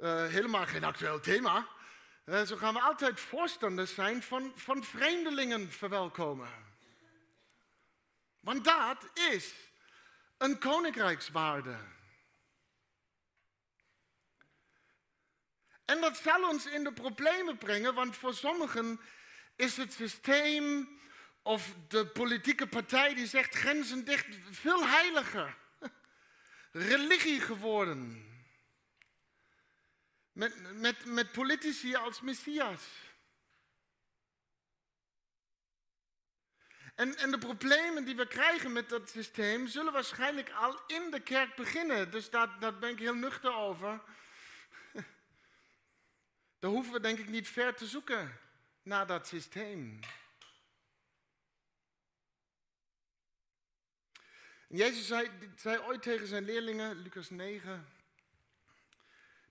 uh, 0.00 0.26
helemaal 0.26 0.66
geen 0.66 0.84
actueel 0.84 1.20
thema. 1.20 1.68
Uh, 2.24 2.42
zo 2.42 2.56
gaan 2.56 2.74
we 2.74 2.80
altijd 2.80 3.20
voorstanders 3.20 3.94
zijn 3.94 4.22
van, 4.22 4.52
van 4.54 4.84
vreemdelingen 4.84 5.72
verwelkomen. 5.72 6.50
Want 8.40 8.64
dat 8.64 9.08
is 9.14 9.54
een 10.36 10.58
koninkrijkswaarde. 10.58 11.76
En 15.84 16.00
dat 16.00 16.16
zal 16.16 16.48
ons 16.48 16.66
in 16.66 16.84
de 16.84 16.92
problemen 16.92 17.58
brengen, 17.58 17.94
want 17.94 18.16
voor 18.16 18.34
sommigen 18.34 19.00
is 19.56 19.76
het 19.76 19.92
systeem 19.92 20.88
of 21.42 21.74
de 21.88 22.06
politieke 22.06 22.66
partij 22.66 23.14
die 23.14 23.26
zegt 23.26 23.54
grenzen 23.54 24.04
dicht 24.04 24.26
veel 24.50 24.86
heiliger. 24.86 25.56
Religie 26.72 27.40
geworden. 27.40 28.24
Met, 30.32 30.72
met, 30.72 31.04
met 31.04 31.32
politici 31.32 31.94
als 31.94 32.20
messias. 32.20 32.82
En, 36.94 37.16
en 37.16 37.30
de 37.30 37.38
problemen 37.38 38.04
die 38.04 38.16
we 38.16 38.26
krijgen 38.26 38.72
met 38.72 38.88
dat 38.88 39.10
systeem 39.10 39.66
zullen 39.66 39.92
waarschijnlijk 39.92 40.50
al 40.50 40.80
in 40.86 41.10
de 41.10 41.20
kerk 41.20 41.54
beginnen. 41.54 42.10
Dus 42.10 42.30
daar, 42.30 42.58
daar 42.58 42.78
ben 42.78 42.90
ik 42.90 42.98
heel 42.98 43.14
nuchter 43.14 43.54
over. 43.54 44.02
Daar 46.58 46.70
hoeven 46.70 46.92
we 46.92 47.00
denk 47.00 47.18
ik 47.18 47.28
niet 47.28 47.48
ver 47.48 47.74
te 47.74 47.86
zoeken 47.86 48.44
naar 48.86 49.06
dat 49.06 49.26
systeem. 49.26 50.00
Jezus 54.68 55.06
zei, 55.06 55.30
zei 55.56 55.78
ooit 55.78 56.02
tegen 56.02 56.26
zijn 56.26 56.44
leerlingen, 56.44 56.96
Lucas 56.96 57.30
9, 57.30 57.86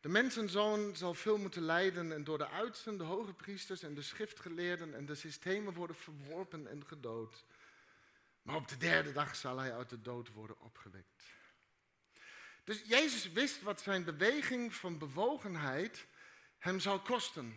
de 0.01 0.10
mensenzoon 0.10 0.96
zal 0.96 1.13
veel 1.13 1.38
moeten 1.38 1.62
lijden 1.62 2.12
en 2.12 2.24
door 2.24 2.38
de 2.38 2.48
oudsten, 2.48 2.98
de 2.98 3.04
hoge 3.04 3.34
priesters 3.34 3.84
en 3.84 3.94
de 3.94 4.01
schriftgeleerden 4.01 4.96
en 4.96 5.06
de 5.06 5.15
systemen 5.15 5.74
worden 5.74 5.96
verworpen 5.96 6.68
en 6.68 6.86
gedood. 6.86 7.46
Maar 8.42 8.56
op 8.56 8.68
de 8.68 8.77
derde 8.77 9.12
dag 9.12 9.36
zal 9.36 9.58
hij 9.58 9.74
uit 9.74 9.89
de 9.89 10.01
dood 10.01 10.34
worden 10.34 10.60
opgewekt. 10.60 11.24
Dus 12.63 12.82
Jezus 12.86 13.32
wist 13.32 13.62
wat 13.62 13.82
zijn 13.82 14.04
beweging 14.04 14.74
van 14.74 14.98
bewogenheid 14.98 16.06
hem 16.58 16.80
zou 16.80 17.00
kosten. 17.00 17.56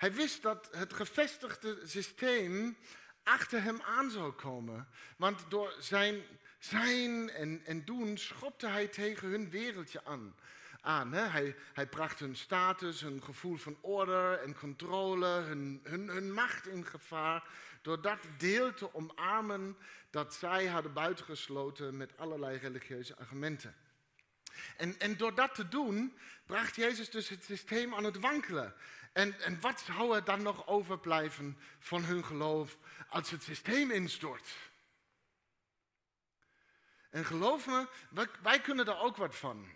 Hij 0.00 0.12
wist 0.12 0.42
dat 0.42 0.68
het 0.72 0.92
gevestigde 0.92 1.78
systeem 1.84 2.76
achter 3.22 3.62
hem 3.62 3.80
aan 3.82 4.10
zou 4.10 4.32
komen. 4.32 4.88
Want 5.16 5.44
door 5.48 5.74
zijn 5.78 6.22
zijn 6.58 7.30
en, 7.30 7.60
en 7.64 7.84
doen 7.84 8.18
schopte 8.18 8.66
hij 8.66 8.86
tegen 8.86 9.28
hun 9.28 9.50
wereldje 9.50 10.04
aan. 10.04 10.34
aan 10.80 11.12
hè? 11.12 11.26
Hij, 11.26 11.56
hij 11.72 11.86
bracht 11.86 12.18
hun 12.18 12.36
status, 12.36 13.00
hun 13.00 13.22
gevoel 13.22 13.56
van 13.56 13.78
orde 13.80 14.40
en 14.44 14.54
controle, 14.54 15.26
hun, 15.26 15.80
hun, 15.82 16.08
hun 16.08 16.32
macht 16.32 16.66
in 16.66 16.86
gevaar. 16.86 17.48
Door 17.82 18.02
dat 18.02 18.18
deel 18.38 18.74
te 18.74 18.94
omarmen 18.94 19.76
dat 20.10 20.34
zij 20.34 20.66
hadden 20.66 20.92
buitengesloten 20.92 21.96
met 21.96 22.16
allerlei 22.16 22.58
religieuze 22.58 23.16
argumenten. 23.16 23.74
En, 24.76 24.98
en 24.98 25.16
door 25.16 25.34
dat 25.34 25.54
te 25.54 25.68
doen, 25.68 26.16
bracht 26.46 26.76
Jezus 26.76 27.10
dus 27.10 27.28
het 27.28 27.44
systeem 27.44 27.94
aan 27.94 28.04
het 28.04 28.20
wankelen. 28.20 28.74
En, 29.12 29.40
en 29.40 29.60
wat 29.60 29.80
zou 29.80 30.14
er 30.14 30.24
dan 30.24 30.42
nog 30.42 30.66
overblijven 30.66 31.58
van 31.78 32.04
hun 32.04 32.24
geloof 32.24 32.76
als 33.08 33.30
het 33.30 33.42
systeem 33.42 33.90
instort? 33.90 34.56
En 37.10 37.24
geloof 37.24 37.66
me, 37.66 37.86
wij, 38.42 38.60
kunnen 38.60 38.84
daar 38.84 39.00
ook 39.00 39.16
wat 39.16 39.36
van. 39.36 39.68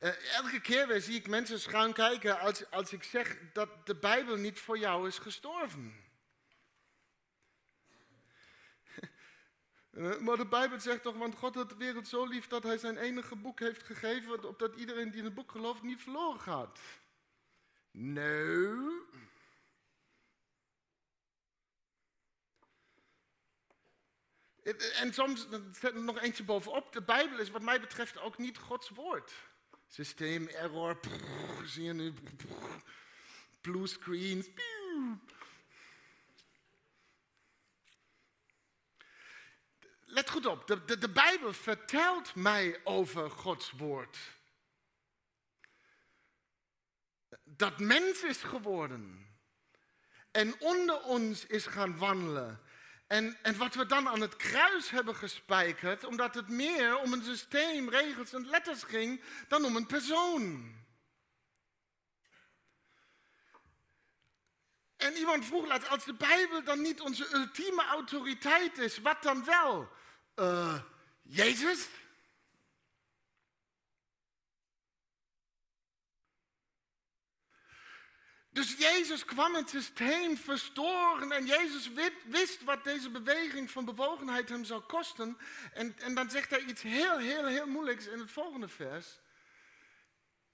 Uh, 0.00 0.34
elke 0.34 0.60
keer 0.60 0.86
weer 0.86 1.00
zie 1.00 1.16
ik 1.16 1.28
mensen 1.28 1.60
schuin 1.60 1.92
kijken 1.92 2.40
als, 2.40 2.70
als 2.70 2.92
ik 2.92 3.02
zeg 3.02 3.38
dat 3.52 3.86
de 3.86 3.94
Bijbel 3.96 4.36
niet 4.36 4.58
voor 4.58 4.78
jou 4.78 5.08
is 5.08 5.18
gestorven. 5.18 6.04
Uh, 9.90 10.18
maar 10.24 10.36
de 10.36 10.46
Bijbel 10.46 10.80
zegt 10.80 11.02
toch, 11.02 11.16
want 11.16 11.34
God 11.34 11.54
had 11.54 11.68
de 11.68 11.76
wereld 11.76 12.08
zo 12.08 12.24
lief 12.24 12.46
dat 12.46 12.62
hij 12.62 12.78
zijn 12.78 12.96
enige 12.96 13.36
boek 13.36 13.60
heeft 13.60 13.82
gegeven, 13.82 14.44
opdat 14.44 14.74
iedereen 14.74 15.10
die 15.10 15.18
in 15.18 15.24
het 15.24 15.34
boek 15.34 15.50
gelooft 15.50 15.82
niet 15.82 16.02
verloren 16.02 16.40
gaat. 16.40 16.80
Nee. 17.98 19.04
En 24.94 25.14
soms 25.14 25.46
zet 25.72 25.94
er 25.94 26.02
nog 26.02 26.20
eentje 26.20 26.44
bovenop. 26.44 26.92
De 26.92 27.02
Bijbel 27.02 27.38
is 27.38 27.50
wat 27.50 27.62
mij 27.62 27.80
betreft 27.80 28.18
ook 28.18 28.38
niet 28.38 28.58
Gods 28.58 28.88
woord. 28.88 29.32
Systeem, 29.88 30.48
error, 30.48 31.00
zie 31.64 31.84
je 31.84 31.92
nu, 31.92 32.12
blue 33.60 33.86
screens. 33.86 34.46
Let 40.04 40.30
goed 40.30 40.46
op, 40.46 40.66
de, 40.66 40.84
de, 40.84 40.98
de 40.98 41.08
Bijbel 41.08 41.52
vertelt 41.52 42.34
mij 42.34 42.80
over 42.84 43.30
Gods 43.30 43.70
woord. 43.70 44.18
Dat 47.56 47.78
mens 47.78 48.22
is 48.22 48.42
geworden 48.42 49.26
en 50.30 50.60
onder 50.60 51.02
ons 51.02 51.46
is 51.46 51.66
gaan 51.66 51.98
wandelen 51.98 52.60
en, 53.06 53.38
en 53.42 53.56
wat 53.56 53.74
we 53.74 53.86
dan 53.86 54.08
aan 54.08 54.20
het 54.20 54.36
kruis 54.36 54.90
hebben 54.90 55.14
gespijkerd, 55.14 56.04
omdat 56.04 56.34
het 56.34 56.48
meer 56.48 56.98
om 56.98 57.12
een 57.12 57.24
systeem, 57.24 57.88
regels 57.88 58.32
en 58.32 58.46
letters 58.46 58.82
ging 58.82 59.22
dan 59.48 59.64
om 59.64 59.76
een 59.76 59.86
persoon. 59.86 60.74
En 64.96 65.16
iemand 65.16 65.44
vroeg 65.44 65.66
laatst, 65.66 65.88
als 65.88 66.04
de 66.04 66.14
Bijbel 66.14 66.64
dan 66.64 66.80
niet 66.80 67.00
onze 67.00 67.34
ultieme 67.34 67.84
autoriteit 67.84 68.78
is, 68.78 68.98
wat 68.98 69.22
dan 69.22 69.44
wel? 69.44 69.88
Uh, 70.36 70.80
Jezus? 71.22 71.88
Dus 78.56 78.76
Jezus 78.76 79.24
kwam 79.24 79.54
het 79.54 79.68
systeem 79.68 80.36
verstoren 80.36 81.32
en 81.32 81.46
Jezus 81.46 81.90
wist 82.24 82.64
wat 82.64 82.84
deze 82.84 83.10
beweging 83.10 83.70
van 83.70 83.84
bewogenheid 83.84 84.48
hem 84.48 84.64
zou 84.64 84.80
kosten. 84.80 85.38
En, 85.72 85.98
en 85.98 86.14
dan 86.14 86.30
zegt 86.30 86.50
hij 86.50 86.60
iets 86.60 86.82
heel, 86.82 87.18
heel, 87.18 87.46
heel 87.46 87.66
moeilijks 87.66 88.06
in 88.06 88.18
het 88.18 88.30
volgende 88.30 88.68
vers. 88.68 89.18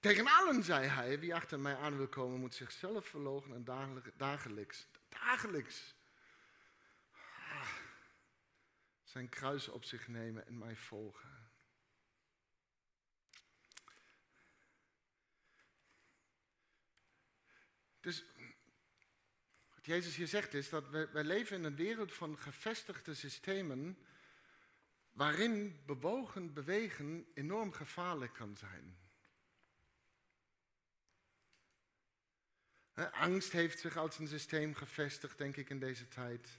Tegen 0.00 0.26
allen 0.26 0.62
zei 0.62 0.86
hij, 0.86 1.18
wie 1.18 1.34
achter 1.34 1.60
mij 1.60 1.76
aan 1.76 1.96
wil 1.96 2.08
komen, 2.08 2.40
moet 2.40 2.54
zichzelf 2.54 3.06
verlogen 3.06 3.54
en 3.54 3.64
dagelijks, 4.16 4.86
dagelijks 5.08 5.94
ah, 7.12 7.68
zijn 9.02 9.28
kruis 9.28 9.68
op 9.68 9.84
zich 9.84 10.08
nemen 10.08 10.46
en 10.46 10.58
mij 10.58 10.76
volgen. 10.76 11.41
Dus 18.02 18.24
wat 19.74 19.86
Jezus 19.86 20.16
hier 20.16 20.28
zegt 20.28 20.54
is 20.54 20.68
dat 20.68 20.88
wij, 20.88 21.10
wij 21.10 21.24
leven 21.24 21.56
in 21.56 21.64
een 21.64 21.76
wereld 21.76 22.14
van 22.14 22.38
gevestigde 22.38 23.14
systemen 23.14 23.98
waarin 25.12 25.82
bewogen 25.86 26.52
bewegen 26.52 27.26
enorm 27.34 27.72
gevaarlijk 27.72 28.32
kan 28.32 28.56
zijn. 28.56 28.96
Angst 33.12 33.52
heeft 33.52 33.78
zich 33.78 33.96
als 33.96 34.18
een 34.18 34.28
systeem 34.28 34.74
gevestigd, 34.74 35.38
denk 35.38 35.56
ik, 35.56 35.70
in 35.70 35.78
deze 35.78 36.08
tijd. 36.08 36.58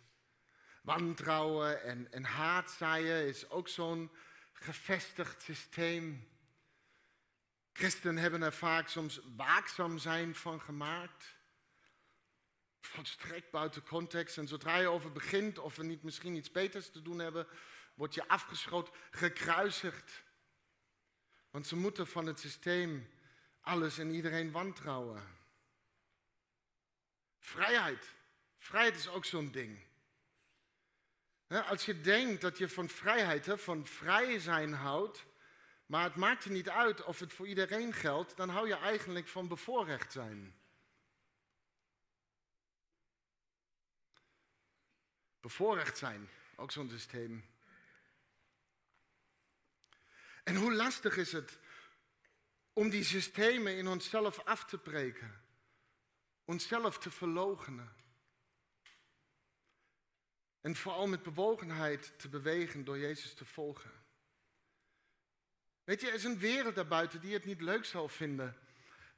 Wantrouwen 0.82 1.84
en, 1.84 2.12
en 2.12 2.24
haatzaaien 2.24 3.28
is 3.28 3.50
ook 3.50 3.68
zo'n 3.68 4.12
gevestigd 4.54 5.42
systeem. 5.42 6.28
Christen 7.74 8.18
hebben 8.18 8.42
er 8.42 8.54
vaak 8.54 8.88
soms 8.88 9.20
waakzaam 9.36 9.98
zijn 9.98 10.36
van 10.36 10.62
gemaakt. 10.62 11.36
Volstrekt 12.80 13.52
buiten 13.52 13.84
context. 13.84 14.38
En 14.38 14.48
zodra 14.48 14.78
je 14.78 14.88
over 14.88 15.12
begint 15.12 15.60
of 15.60 15.76
we 15.76 15.84
niet 15.84 16.04
misschien 16.04 16.36
iets 16.36 16.52
beters 16.52 16.92
te 16.92 17.02
doen 17.02 17.20
hebben, 17.20 17.48
word 17.94 18.14
je 18.14 18.28
afgeschoten, 18.28 18.94
gekruisigd. 19.12 20.24
Want 21.50 21.68
ze 21.68 21.76
moeten 21.76 22.08
van 22.08 22.26
het 22.26 22.40
systeem 22.40 23.10
alles 23.62 23.98
en 23.98 24.14
iedereen 24.14 24.52
wantrouwen. 24.52 25.24
Vrijheid. 27.40 28.16
Vrijheid 28.58 28.96
is 28.96 29.08
ook 29.08 29.26
zo'n 29.26 29.52
ding. 29.52 29.80
Als 31.48 31.86
je 31.86 32.02
denkt 32.02 32.42
dat 32.42 32.58
je 32.58 32.70
van 32.70 32.90
vrijheid, 32.90 33.48
van 33.56 33.86
vrij 33.86 34.40
zijn 34.40 34.74
houdt, 34.74 35.26
maar 35.86 36.04
het 36.04 36.16
maakt 36.16 36.44
er 36.44 36.52
niet 36.52 36.70
uit 36.70 37.04
of 37.04 37.20
het 37.20 37.34
voor 37.34 37.48
iedereen 37.48 37.94
geldt, 37.94 38.38
dan 38.38 38.50
hou 38.50 38.68
je 38.68 38.76
eigenlijk 38.76 39.28
van 39.28 39.48
bevoorrecht 39.48 40.12
zijn. 40.12 40.56
Bevoorrecht 45.40 45.98
zijn, 45.98 46.30
ook 46.56 46.72
zo'n 46.72 46.90
systeem. 46.90 47.46
En 50.44 50.56
hoe 50.56 50.74
lastig 50.74 51.18
is 51.18 51.32
het 51.32 51.60
om 52.74 52.90
die 52.90 53.04
systemen 53.04 53.78
in 53.78 53.88
onszelf 53.88 54.40
af 54.40 54.66
te 54.66 54.78
breken, 54.78 55.44
onszelf 56.46 56.98
te 56.98 57.12
verloochenen. 57.12 57.96
En 60.62 60.76
vooral 60.76 61.08
met 61.08 61.24
bewogenheid 61.24 62.20
te 62.20 62.30
bewegen 62.30 62.84
door 62.84 62.98
Jezus 62.98 63.34
te 63.34 63.46
volgen. 63.46 64.03
Weet 65.84 66.02
je, 66.02 66.08
er 66.08 66.14
is 66.14 66.24
een 66.24 66.40
wereld 66.40 66.76
daarbuiten 66.76 67.22
die 67.22 67.34
het 67.34 67.46
niet 67.46 67.62
leuk 67.62 67.86
zal 67.86 68.08
vinden 68.08 68.58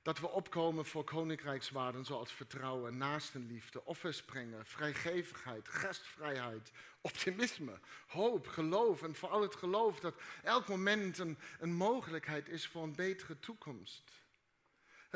dat 0.01 0.19
we 0.19 0.29
opkomen 0.29 0.85
voor 0.85 1.03
koninkrijkswaarden 1.03 2.05
zoals 2.05 2.31
vertrouwen, 2.31 2.97
naastenliefde, 2.97 3.85
offers 3.85 4.23
brengen, 4.23 4.65
vrijgevigheid, 4.65 5.67
gastvrijheid, 5.67 6.71
optimisme, 7.01 7.79
hoop, 8.07 8.47
geloof 8.47 9.03
en 9.03 9.15
vooral 9.15 9.41
het 9.41 9.55
geloof 9.55 9.99
dat 9.99 10.21
elk 10.43 10.67
moment 10.67 11.17
een, 11.17 11.37
een 11.59 11.73
mogelijkheid 11.73 12.49
is 12.49 12.67
voor 12.67 12.83
een 12.83 12.95
betere 12.95 13.39
toekomst. 13.39 14.24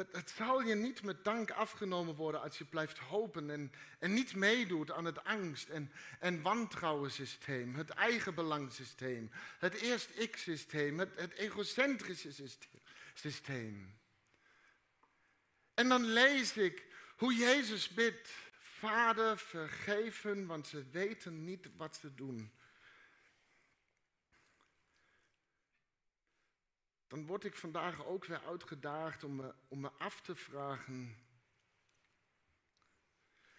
Het, 0.08 0.34
zal 0.36 0.62
je 0.62 0.76
niet 0.76 1.04
met 1.04 1.24
dank 1.24 1.52
afgenomen 1.52 2.16
worden 2.16 2.42
als 2.42 2.58
je 2.58 2.66
blijft 2.66 2.98
hopen 2.98 3.50
en, 3.50 3.72
en 4.00 4.14
niet 4.14 4.36
meedoet 4.36 4.92
aan 4.92 5.06
het 5.06 5.24
angst- 5.24 5.70
en, 5.70 5.92
en 6.20 6.42
wantrouwensysteem, 6.42 7.76
het 7.76 7.90
eigenbelangsysteem, 7.90 9.32
het 9.60 9.74
eerst 9.74 10.10
ik-systeem, 10.14 11.00
het, 11.00 11.10
het 11.16 11.34
egocentrische 11.34 12.48
systeem. 13.14 14.00
En 15.74 15.90
dan 15.90 16.04
lees 16.04 16.58
ik 16.58 16.86
hoe 17.18 17.34
Jezus 17.34 17.90
bidt, 17.90 18.30
Vader 18.60 19.38
vergeven, 19.38 20.46
want 20.46 20.68
ze 20.68 20.84
weten 20.92 21.44
niet 21.44 21.70
wat 21.78 21.96
ze 21.96 22.16
doen. 22.16 22.52
Dan 27.10 27.26
word 27.26 27.44
ik 27.44 27.56
vandaag 27.56 28.06
ook 28.06 28.26
weer 28.26 28.46
uitgedaagd 28.46 29.24
om 29.24 29.36
me, 29.36 29.54
om 29.68 29.80
me 29.80 29.92
af 29.92 30.22
te 30.22 30.36
vragen, 30.36 31.16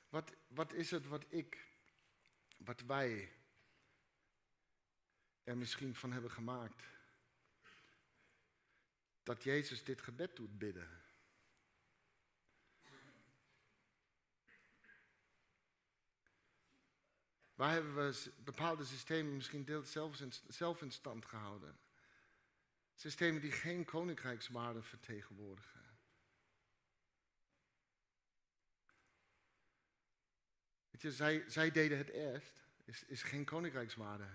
wat, 0.09 0.35
wat 0.49 0.73
is 0.73 0.91
het 0.91 1.07
wat 1.07 1.25
ik, 1.29 1.67
wat 2.57 2.81
wij 2.81 3.33
er 5.45 5.57
misschien 5.57 5.95
van 5.95 6.13
hebben 6.13 6.31
gemaakt? 6.31 6.83
Dat 9.23 9.43
Jezus 9.43 9.85
dit 9.85 10.03
gebed 10.03 10.37
doet 10.37 10.59
bidden. 10.59 11.03
Waar 17.55 17.73
hebben 17.73 17.95
we 17.95 18.33
bepaalde 18.37 18.85
systemen 18.85 19.35
misschien 19.37 19.65
deels 19.65 19.93
zelf 19.93 20.23
zelf 20.49 20.83
in 20.83 20.93
stand 20.93 21.25
gehouden? 21.25 21.79
Systemen 23.01 23.41
die 23.41 23.53
geen 23.53 23.85
koninkrijkswaarde 23.85 24.83
vertegenwoordigen. 24.83 25.81
Zij, 30.91 31.45
zij 31.47 31.71
deden 31.71 31.99
het 31.99 32.09
eerst, 32.09 32.63
is, 32.85 33.05
is 33.05 33.23
geen 33.23 33.45
koninkrijkswaarde. 33.45 34.29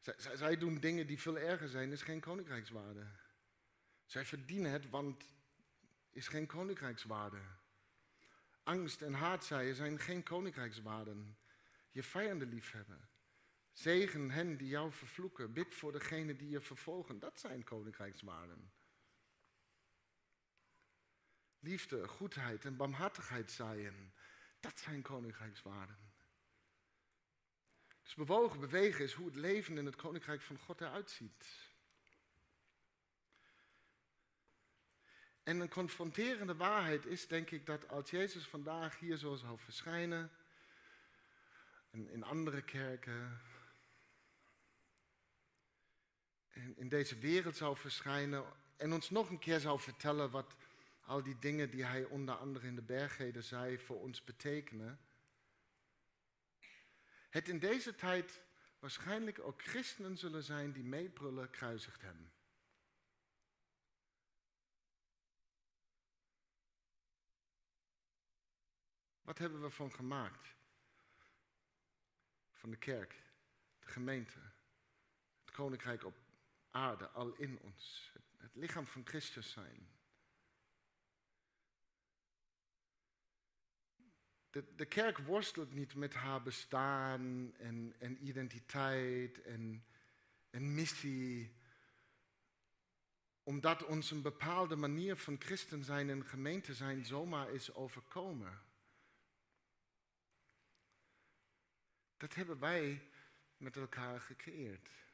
Zij, 0.00 0.36
zij, 0.36 0.56
doen 0.56 0.80
dingen 0.80 1.06
die 1.06 1.20
veel 1.20 1.38
erger 1.38 1.68
zijn, 1.68 1.92
is 1.92 2.02
geen 2.02 2.20
koninkrijkswaarde. 2.20 3.06
Zij 4.04 4.24
verdienen 4.24 4.70
het, 4.70 4.88
want 4.90 5.24
is 6.10 6.28
geen 6.28 6.46
koninkrijkswaarde. 6.46 7.40
Angst 8.62 9.02
en 9.02 9.14
haatzaaien 9.14 9.74
zijn 9.74 9.98
geen 9.98 10.22
koninkrijkswaarden 10.22 11.38
je 11.90 12.02
vijanden 12.02 12.48
liefhebben. 12.48 13.08
Zegen 13.76 14.30
hen 14.30 14.56
die 14.56 14.68
jou 14.68 14.92
vervloeken. 14.92 15.52
Bid 15.52 15.74
voor 15.74 15.92
degenen 15.92 16.36
die 16.36 16.48
je 16.48 16.60
vervolgen. 16.60 17.18
Dat 17.18 17.40
zijn 17.40 17.64
koninkrijkswaarden. 17.64 18.72
Liefde, 21.58 22.08
goedheid 22.08 22.64
en 22.64 22.76
barmhartigheid 22.76 23.50
zaaien. 23.50 24.12
Dat 24.60 24.78
zijn 24.78 25.02
koninkrijkswaarden. 25.02 25.96
Dus 28.02 28.14
bewogen, 28.14 28.60
bewegen 28.60 29.04
is 29.04 29.12
hoe 29.12 29.26
het 29.26 29.36
leven 29.36 29.78
in 29.78 29.86
het 29.86 29.96
koninkrijk 29.96 30.40
van 30.40 30.58
God 30.58 30.80
eruit 30.80 31.10
ziet. 31.10 31.46
En 35.42 35.60
een 35.60 35.68
confronterende 35.68 36.56
waarheid 36.56 37.06
is, 37.06 37.26
denk 37.26 37.50
ik, 37.50 37.66
dat 37.66 37.88
als 37.88 38.10
Jezus 38.10 38.46
vandaag 38.46 38.98
hier 38.98 39.16
zo 39.16 39.34
zal 39.34 39.56
verschijnen, 39.56 40.30
en 41.90 42.10
in 42.10 42.22
andere 42.22 42.62
kerken. 42.62 43.22
En 43.22 43.40
in 46.76 46.88
deze 46.88 47.18
wereld 47.18 47.56
zou 47.56 47.76
verschijnen 47.76 48.44
en 48.76 48.92
ons 48.92 49.10
nog 49.10 49.30
een 49.30 49.38
keer 49.38 49.60
zou 49.60 49.80
vertellen 49.80 50.30
wat 50.30 50.56
al 51.00 51.22
die 51.22 51.38
dingen 51.38 51.70
die 51.70 51.84
hij 51.84 52.04
onder 52.04 52.34
andere 52.34 52.66
in 52.66 52.74
de 52.74 52.82
bergheden 52.82 53.44
zei 53.44 53.78
voor 53.78 54.00
ons 54.00 54.24
betekenen. 54.24 55.00
Het 57.30 57.48
in 57.48 57.58
deze 57.58 57.94
tijd 57.94 58.42
waarschijnlijk 58.78 59.38
ook 59.38 59.62
christenen 59.62 60.16
zullen 60.16 60.42
zijn 60.42 60.72
die 60.72 60.84
meebrullen 60.84 61.50
kruisigt 61.50 62.02
hebben. 62.02 62.32
Wat 69.22 69.38
hebben 69.38 69.62
we 69.62 69.70
van 69.70 69.92
gemaakt? 69.92 70.56
van 72.66 72.74
de 72.74 72.80
kerk, 72.80 73.22
de 73.80 73.86
gemeente, 73.86 74.38
het 75.44 75.54
koninkrijk 75.54 76.04
op 76.04 76.14
aarde, 76.76 77.08
al 77.08 77.32
in 77.32 77.58
ons. 77.58 78.12
Het, 78.36 78.54
lichaam 78.54 78.86
van 78.86 79.06
Christus 79.06 79.50
zijn. 79.50 79.88
De, 84.50 84.74
de, 84.74 84.86
kerk 84.86 85.18
worstelt 85.18 85.72
niet 85.72 85.94
met 85.94 86.14
haar 86.14 86.42
bestaan 86.42 87.54
en, 87.56 87.94
en 87.98 88.26
identiteit 88.26 89.42
en, 89.42 89.84
en 90.50 90.74
missie 90.74 91.54
omdat 93.42 93.84
ons 93.84 94.10
een 94.10 94.22
bepaalde 94.22 94.76
manier 94.76 95.16
van 95.16 95.40
christen 95.40 95.84
zijn 95.84 96.10
en 96.10 96.24
gemeente 96.24 96.74
zijn 96.74 97.04
zomaar 97.04 97.50
is 97.50 97.74
overkomen. 97.74 98.62
Dat 102.16 102.34
hebben 102.34 102.58
wij 102.58 103.08
met 103.56 103.76
elkaar 103.76 104.20
gecreëerd. 104.20 105.05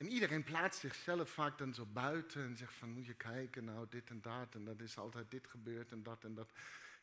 En 0.00 0.10
iedereen 0.10 0.44
plaatst 0.44 0.80
zichzelf 0.80 1.30
vaak 1.30 1.58
dan 1.58 1.74
zo 1.74 1.86
buiten 1.86 2.42
en 2.42 2.56
zegt 2.56 2.74
van 2.74 2.90
moet 2.90 3.06
je 3.06 3.14
kijken, 3.14 3.64
nou 3.64 3.86
dit 3.90 4.10
en 4.10 4.20
dat 4.20 4.54
en 4.54 4.64
dat 4.64 4.80
is 4.80 4.98
altijd 4.98 5.30
dit 5.30 5.46
gebeurd 5.46 5.92
en 5.92 6.02
dat 6.02 6.24
en 6.24 6.34
dat. 6.34 6.50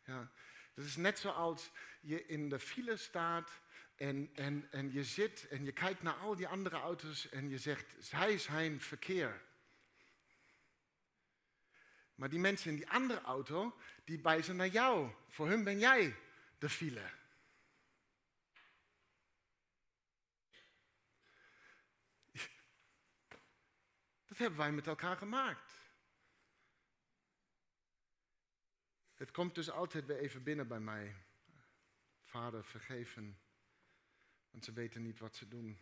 Ja, 0.05 0.31
dat 0.73 0.85
is 0.85 0.95
net 0.95 1.19
zoals 1.19 1.71
je 2.01 2.25
in 2.25 2.49
de 2.49 2.59
file 2.59 2.97
staat 2.97 3.61
en, 3.95 4.29
en, 4.33 4.67
en 4.71 4.91
je 4.91 5.03
zit 5.03 5.47
en 5.47 5.63
je 5.63 5.71
kijkt 5.71 6.01
naar 6.01 6.13
al 6.13 6.35
die 6.35 6.47
andere 6.47 6.75
auto's 6.75 7.29
en 7.29 7.49
je 7.49 7.57
zegt 7.57 7.95
zij 7.99 8.37
zijn 8.37 8.81
verkeer. 8.81 9.41
Maar 12.15 12.29
die 12.29 12.39
mensen 12.39 12.69
in 12.69 12.75
die 12.75 12.89
andere 12.89 13.21
auto, 13.21 13.77
die 14.03 14.21
wijzen 14.21 14.55
naar 14.55 14.67
jou. 14.67 15.11
Voor 15.27 15.47
hun 15.47 15.63
ben 15.63 15.79
jij 15.79 16.15
de 16.57 16.69
file. 16.69 17.09
Dat 24.37 24.47
hebben 24.47 24.65
wij 24.65 24.75
met 24.75 24.87
elkaar 24.87 25.17
gemaakt. 25.17 25.71
Het 29.13 29.31
komt 29.31 29.55
dus 29.55 29.69
altijd 29.69 30.05
weer 30.05 30.17
even 30.17 30.43
binnen 30.43 30.67
bij 30.67 30.79
mij. 30.79 31.15
Vader, 32.23 32.63
vergeven. 32.63 33.39
Want 34.49 34.65
ze 34.65 34.73
weten 34.73 35.01
niet 35.01 35.19
wat 35.19 35.35
ze 35.35 35.47
doen. 35.47 35.79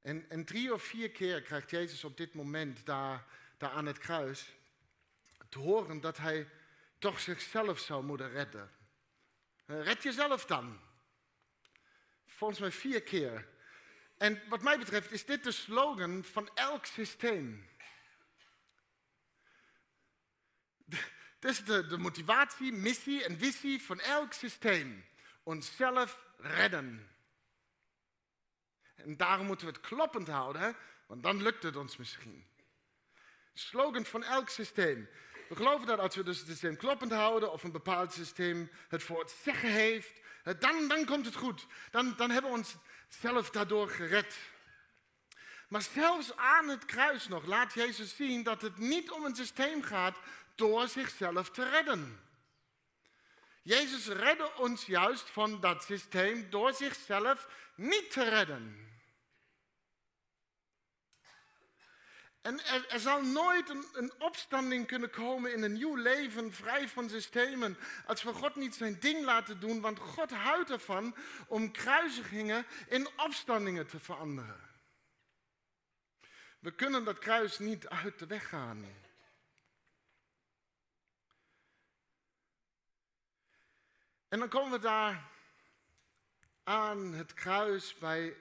En, 0.00 0.30
en 0.30 0.44
drie 0.44 0.72
of 0.72 0.82
vier 0.82 1.10
keer 1.10 1.42
krijgt 1.42 1.70
Jezus 1.70 2.04
op 2.04 2.16
dit 2.16 2.34
moment 2.34 2.86
daar, 2.86 3.26
daar 3.56 3.70
aan 3.70 3.86
het 3.86 3.98
kruis 3.98 4.54
te 5.48 5.58
horen 5.58 6.00
dat 6.00 6.16
hij 6.16 6.48
toch 6.98 7.20
zichzelf 7.20 7.78
zou 7.78 8.04
moeten 8.04 8.30
redden. 8.30 8.70
Red 9.66 10.02
jezelf 10.02 10.46
dan. 10.46 10.80
Volgens 12.36 12.60
mij 12.60 12.70
vier 12.70 13.02
keer. 13.02 13.48
En 14.16 14.42
wat 14.48 14.62
mij 14.62 14.78
betreft 14.78 15.10
is 15.10 15.24
dit 15.24 15.44
de 15.44 15.52
slogan 15.52 16.24
van 16.24 16.50
elk 16.54 16.86
systeem. 16.86 17.68
Dit 20.84 21.50
is 21.50 21.64
de, 21.64 21.86
de 21.86 21.98
motivatie, 21.98 22.72
missie 22.72 23.24
en 23.24 23.38
visie 23.38 23.82
van 23.82 24.00
elk 24.00 24.32
systeem. 24.32 25.04
Onszelf 25.42 26.26
redden. 26.36 27.08
En 28.94 29.16
daarom 29.16 29.46
moeten 29.46 29.66
we 29.66 29.72
het 29.72 29.82
kloppend 29.82 30.28
houden, 30.28 30.76
want 31.06 31.22
dan 31.22 31.42
lukt 31.42 31.62
het 31.62 31.76
ons 31.76 31.96
misschien. 31.96 32.46
Slogan 33.54 34.04
van 34.04 34.24
elk 34.24 34.48
systeem. 34.48 35.08
We 35.48 35.56
geloven 35.56 35.86
dat 35.86 35.98
als 35.98 36.14
we 36.14 36.22
dus 36.22 36.38
het 36.38 36.48
systeem 36.48 36.76
kloppend 36.76 37.12
houden 37.12 37.52
of 37.52 37.62
een 37.62 37.72
bepaald 37.72 38.12
systeem 38.12 38.70
het 38.88 39.02
voor 39.02 39.20
het 39.20 39.30
zeggen 39.30 39.70
heeft, 39.70 40.20
dan, 40.44 40.88
dan 40.88 41.04
komt 41.04 41.26
het 41.26 41.36
goed. 41.36 41.66
Dan, 41.90 42.14
dan 42.16 42.30
hebben 42.30 42.50
we 42.50 42.64
onszelf 43.08 43.50
daardoor 43.50 43.88
gered. 43.88 44.36
Maar 45.68 45.82
zelfs 45.82 46.36
aan 46.36 46.68
het 46.68 46.84
kruis 46.84 47.28
nog 47.28 47.46
laat 47.46 47.74
Jezus 47.74 48.16
zien 48.16 48.42
dat 48.42 48.62
het 48.62 48.78
niet 48.78 49.10
om 49.10 49.24
een 49.24 49.36
systeem 49.36 49.82
gaat 49.82 50.16
door 50.54 50.88
zichzelf 50.88 51.50
te 51.50 51.68
redden. 51.68 52.20
Jezus 53.62 54.06
redde 54.06 54.56
ons 54.56 54.86
juist 54.86 55.30
van 55.30 55.60
dat 55.60 55.84
systeem 55.84 56.50
door 56.50 56.74
zichzelf 56.74 57.48
niet 57.74 58.10
te 58.10 58.28
redden. 58.28 58.92
En 62.44 62.64
er, 62.64 63.00
zal 63.00 63.22
nooit 63.22 63.68
een, 63.68 63.84
een, 63.92 64.12
opstanding 64.18 64.86
kunnen 64.86 65.10
komen 65.10 65.52
in 65.52 65.62
een 65.62 65.72
nieuw 65.72 65.94
leven, 65.94 66.52
vrij 66.52 66.88
van 66.88 67.08
systemen, 67.08 67.76
als 68.06 68.22
we 68.22 68.32
God 68.32 68.56
niet 68.56 68.74
zijn 68.74 69.00
ding 69.00 69.24
laten 69.24 69.60
doen, 69.60 69.80
want 69.80 69.98
God 69.98 70.30
houdt 70.30 70.70
ervan 70.70 71.16
om 71.48 71.72
kruisigingen 71.72 72.66
in 72.88 73.08
opstandingen 73.16 73.86
te 73.86 74.00
veranderen. 74.00 74.60
We 76.58 76.74
kunnen 76.74 77.04
dat 77.04 77.18
kruis 77.18 77.58
niet 77.58 77.88
uit 77.88 78.18
de 78.18 78.26
weg 78.26 78.48
gaan. 78.48 78.84
En 84.28 84.38
dan 84.38 84.48
komen 84.48 84.72
we 84.72 84.78
daar 84.78 85.30
aan 86.62 87.12
het 87.12 87.34
kruis 87.34 87.98
bij 87.98 88.36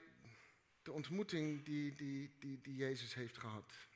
de 0.82 0.92
ontmoeting 0.92 1.66
die, 1.66 1.96
die, 1.96 2.36
die, 2.40 2.62
die 2.62 2.76
Jezus 2.76 3.14
heeft 3.14 3.38
gehad. 3.38 3.92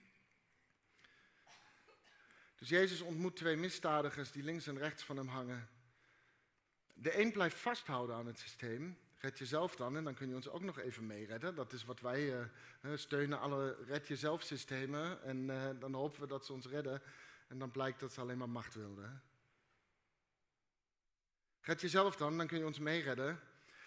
Dus 2.58 2.70
Jezus 2.70 3.02
ontmoet 3.02 3.36
twee 3.36 3.56
misdadigers 3.56 4.32
die 4.32 4.44
links 4.44 4.68
en 4.68 4.78
rechts 4.78 5.04
van 5.04 5.18
hem 5.18 5.28
hangen. 5.28 5.70
De 6.94 7.20
een 7.20 7.32
blijft 7.32 7.58
vasthouden 7.58 8.16
aan 8.16 8.26
het 8.28 8.40
systeem. 8.40 8.98
Red 9.18 9.38
jezelf 9.38 9.76
dan 9.76 9.98
en 9.98 10.04
dan 10.04 10.14
kun 10.14 10.30
je 10.30 10.36
ons 10.36 10.50
ook 10.50 10.62
nog 10.62 10.80
even 10.80 11.06
meeredden. 11.06 11.56
Dat 11.56 11.74
is 11.74 11.86
wat 11.86 12.00
wij 12.00 12.50
uh, 12.82 12.98
steunen, 12.98 13.40
alle 13.40 13.78
red 13.88 14.08
jezelf 14.08 14.42
systemen. 14.42 15.24
En 15.24 15.38
uh, 15.38 15.70
dan 15.80 15.94
hopen 15.94 16.22
we 16.22 16.28
dat 16.28 16.46
ze 16.46 16.54
ons 16.54 16.66
redden. 16.66 17.02
En 17.48 17.60
dan 17.60 17.72
blijkt 17.72 18.00
dat 18.00 18.14
ze 18.14 18.22
alleen 18.22 18.38
maar 18.38 18.50
macht 18.50 18.76
wilden. 18.76 19.22
Red 21.62 21.82
jezelf 21.82 22.16
dan, 22.16 22.38
dan 22.38 22.48
kun 22.48 22.58
je 22.58 22.66
ons 22.66 22.80
meeredden. 22.80 23.40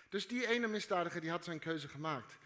Dus 0.09 0.29
die 0.29 0.47
ene 0.47 0.67
misdadiger 0.67 1.21
die 1.21 1.31
had 1.31 1.45
zijn 1.45 1.59
keuze 1.59 1.89
gemaakt. 1.89 2.39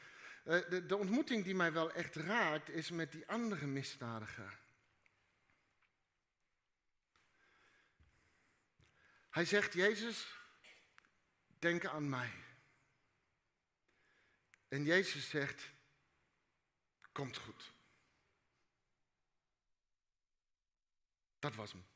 De, 0.45 0.85
de 0.87 0.97
ontmoeting 0.97 1.45
die 1.45 1.55
mij 1.55 1.73
wel 1.73 1.93
echt 1.93 2.17
raakt 2.17 2.71
is 2.71 2.91
met 2.91 3.13
die 3.13 3.27
andere 3.27 3.67
misdadiger. 3.67 4.59
Hij 9.35 9.45
zegt, 9.45 9.73
Jezus, 9.73 10.27
denk 11.59 11.85
aan 11.85 12.09
mij. 12.09 12.33
En 14.69 14.85
Jezus 14.85 15.29
zegt, 15.29 15.71
komt 17.13 17.37
goed. 17.37 17.73
Dat 21.39 21.55
was 21.55 21.73
hem. 21.73 21.87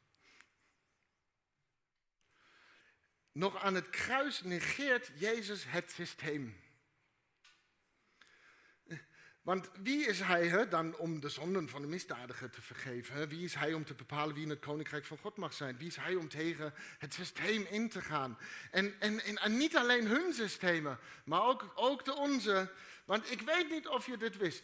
Nog 3.33 3.57
aan 3.57 3.74
het 3.74 3.90
kruis 3.90 4.42
negeert 4.42 5.11
Jezus 5.14 5.64
het 5.64 5.90
systeem. 5.90 6.61
Want 9.48 9.70
wie 9.82 10.06
is 10.06 10.20
hij 10.20 10.68
dan 10.68 10.96
om 10.96 11.20
de 11.20 11.28
zonden 11.28 11.68
van 11.68 11.82
de 11.82 11.88
misdadiger 11.88 12.50
te 12.50 12.62
vergeven? 12.62 13.28
Wie 13.28 13.44
is 13.44 13.54
hij 13.54 13.72
om 13.72 13.84
te 13.84 13.94
bepalen 13.94 14.34
wie 14.34 14.44
in 14.44 14.50
het 14.50 14.58
koninkrijk 14.58 15.04
van 15.04 15.18
God 15.18 15.37
mag 15.37 15.52
zijn? 15.52 15.78
Wie 15.78 15.87
is 15.87 15.96
hij 15.96 16.14
om 16.14 16.28
tegen 16.28 16.74
het 16.98 17.14
systeem 17.14 17.66
in 17.70 17.88
te 17.88 18.00
gaan? 18.00 18.38
En, 18.70 18.94
en, 19.00 19.37
en, 19.37 19.56
niet 19.56 19.76
alleen 19.76 20.06
hun 20.06 20.32
systemen, 20.32 20.98
maar 21.24 21.42
ook, 21.42 21.72
ook 21.74 22.04
de 22.04 22.14
onze. 22.14 22.70
Want 23.04 23.30
ik 23.30 23.40
weet 23.40 23.70
niet 23.70 23.88
of 23.88 24.06
je 24.06 24.16
dit 24.16 24.37
wist. 24.37 24.62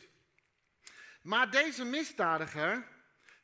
Maar 1.22 1.50
deze 1.50 1.84
misdadiger 1.84 2.86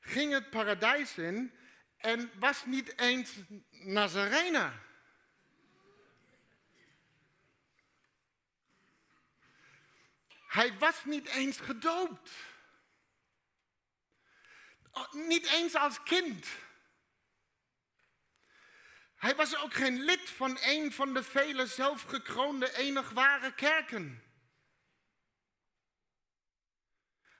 ging 0.00 0.32
het 0.32 0.50
paradijs 0.50 1.18
in 1.18 1.52
en 1.96 2.30
was 2.38 2.64
niet 2.64 2.98
eens 2.98 3.32
Nazarena. 3.70 4.72
Hij 10.50 10.78
was 10.78 11.04
niet 11.04 11.28
eens 11.28 11.60
gedoopt. 11.60 12.30
Oh, 14.90 15.12
niet 15.12 15.46
eens 15.46 15.74
als 15.74 16.02
kind. 16.02 16.46
Hij 19.16 19.34
was 19.36 19.56
ook 19.56 19.74
geen 19.74 20.00
lid 20.00 20.30
van 20.30 20.58
een 20.60 20.92
van 20.92 21.14
de 21.14 21.22
vele 21.22 21.66
zelfgekroonde 21.66 22.76
enig 22.76 23.10
ware 23.10 23.54
kerken. 23.54 24.22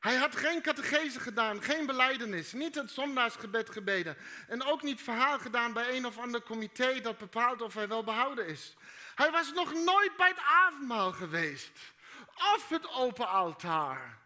Hij 0.01 0.17
had 0.17 0.37
geen 0.37 0.63
catechese 0.63 1.21
gedaan, 1.21 1.63
geen 1.63 1.87
beleidenis, 1.87 2.53
niet 2.53 2.75
het 2.75 2.91
zondaarsgebed 2.91 3.71
gebeden 3.71 4.17
en 4.49 4.63
ook 4.63 4.83
niet 4.83 5.03
verhaal 5.03 5.39
gedaan 5.39 5.73
bij 5.73 5.97
een 5.97 6.07
of 6.07 6.19
ander 6.19 6.43
comité 6.43 7.01
dat 7.01 7.19
bepaalt 7.19 7.63
of 7.63 7.75
hij 7.75 7.89
wel 7.89 8.05
behouden 8.05 8.47
is. 8.47 8.77
Hij 9.15 9.31
was 9.31 9.53
nog 9.53 9.73
nooit 9.73 10.17
bij 10.17 10.29
het 10.29 10.41
avondmaal 10.41 11.13
geweest 11.13 11.99
of 12.55 12.69
het 12.69 12.89
open 12.89 13.29
altaar. 13.29 14.19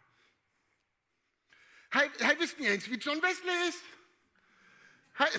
Hij, 1.88 2.10
hij 2.16 2.38
wist 2.38 2.58
niet 2.58 2.68
eens 2.68 2.86
wie 2.86 2.98
John 2.98 3.20
Wesley 3.20 3.66
is. 3.66 3.76
Hij, 5.12 5.32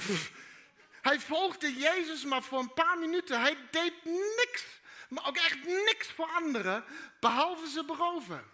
hij 1.10 1.20
volgde 1.20 1.74
Jezus 1.74 2.24
maar 2.24 2.44
voor 2.44 2.60
een 2.60 2.74
paar 2.74 2.98
minuten. 2.98 3.42
Hij 3.42 3.58
deed 3.72 3.94
niks, 4.38 4.66
maar 5.10 5.28
ook 5.28 5.38
echt 5.38 5.66
niks 5.66 6.08
voor 6.08 6.30
anderen, 6.32 6.86
behalve 7.20 7.70
ze 7.70 7.86
beroven. 7.86 8.54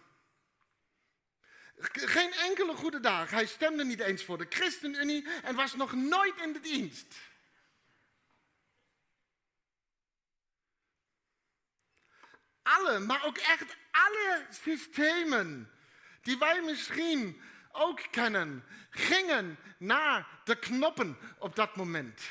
Geen 1.93 2.33
enkele 2.33 2.75
goede 2.75 2.99
dag. 2.99 3.29
Hij 3.29 3.45
stemde 3.45 3.85
niet 3.85 3.99
eens 3.99 4.23
voor 4.23 4.37
de 4.37 4.45
ChristenUnie 4.49 5.27
en 5.43 5.55
was 5.55 5.75
nog 5.75 5.93
nooit 5.93 6.37
in 6.37 6.53
de 6.53 6.59
dienst. 6.59 7.15
Alle, 12.63 12.99
maar 12.99 13.25
ook 13.25 13.37
echt 13.37 13.75
alle 13.91 14.47
systemen 14.49 15.71
die 16.21 16.37
wij 16.37 16.61
misschien 16.61 17.41
ook 17.71 18.07
kennen, 18.11 18.63
gingen 18.89 19.57
naar 19.77 20.41
de 20.43 20.59
knoppen 20.59 21.17
op 21.39 21.55
dat 21.55 21.75
moment. 21.75 22.21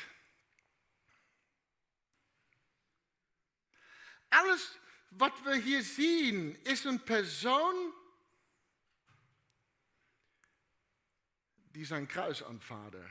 Alles 4.27 4.79
wat 5.09 5.41
we 5.41 5.57
hier 5.57 5.81
zien 5.81 6.63
is 6.63 6.83
een 6.83 7.03
persoon 7.03 7.93
die 11.53 11.85
zijn 11.85 12.05
kruis 12.05 12.43
aanvaarde. 12.43 13.09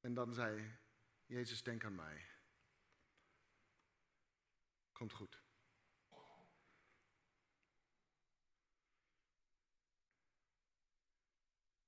En 0.00 0.14
dan 0.14 0.34
zei 0.34 0.79
Jezus, 1.30 1.62
denk 1.62 1.84
aan 1.84 1.94
mij. 1.94 2.26
Komt 4.92 5.12
goed. 5.12 5.40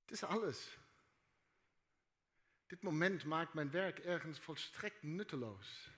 Het 0.01 0.11
is 0.11 0.23
alles. 0.23 0.77
Dit 2.67 2.83
moment 2.83 3.23
maakt 3.25 3.53
mijn 3.53 3.71
werk 3.71 3.99
ergens 3.99 4.39
volstrekt 4.39 5.03
nutteloos. 5.03 5.91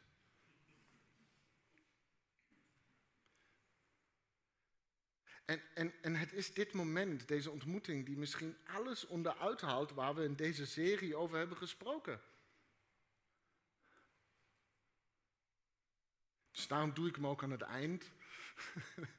En, 5.45 5.61
en, 5.73 5.93
en 6.01 6.15
het 6.15 6.33
is 6.33 6.53
dit 6.53 6.73
moment, 6.73 7.27
deze 7.27 7.51
ontmoeting, 7.51 8.05
die 8.05 8.17
misschien 8.17 8.57
alles 8.65 9.05
onderuit 9.05 9.61
haalt 9.61 9.91
waar 9.91 10.15
we 10.15 10.23
in 10.23 10.35
deze 10.35 10.65
serie 10.65 11.15
over 11.15 11.37
hebben 11.37 11.57
gesproken. 11.57 12.21
Dus 16.55 16.67
daarom 16.67 16.93
doe 16.93 17.07
ik 17.07 17.15
hem 17.15 17.27
ook 17.27 17.43
aan 17.43 17.51
het 17.51 17.61
eind. 17.61 18.11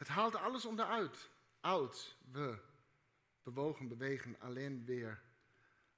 het 0.00 0.08
haalt 0.08 0.34
alles 0.34 0.64
onderuit. 0.64 1.30
Oud, 1.60 2.16
we 2.30 2.58
bewogen, 3.42 3.88
bewegen 3.88 4.40
alleen 4.40 4.84
weer 4.84 5.22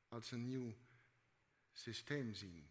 als 0.08 0.30
een 0.30 0.44
nieuw 0.44 0.74
systeem 1.72 2.34
zien. 2.34 2.70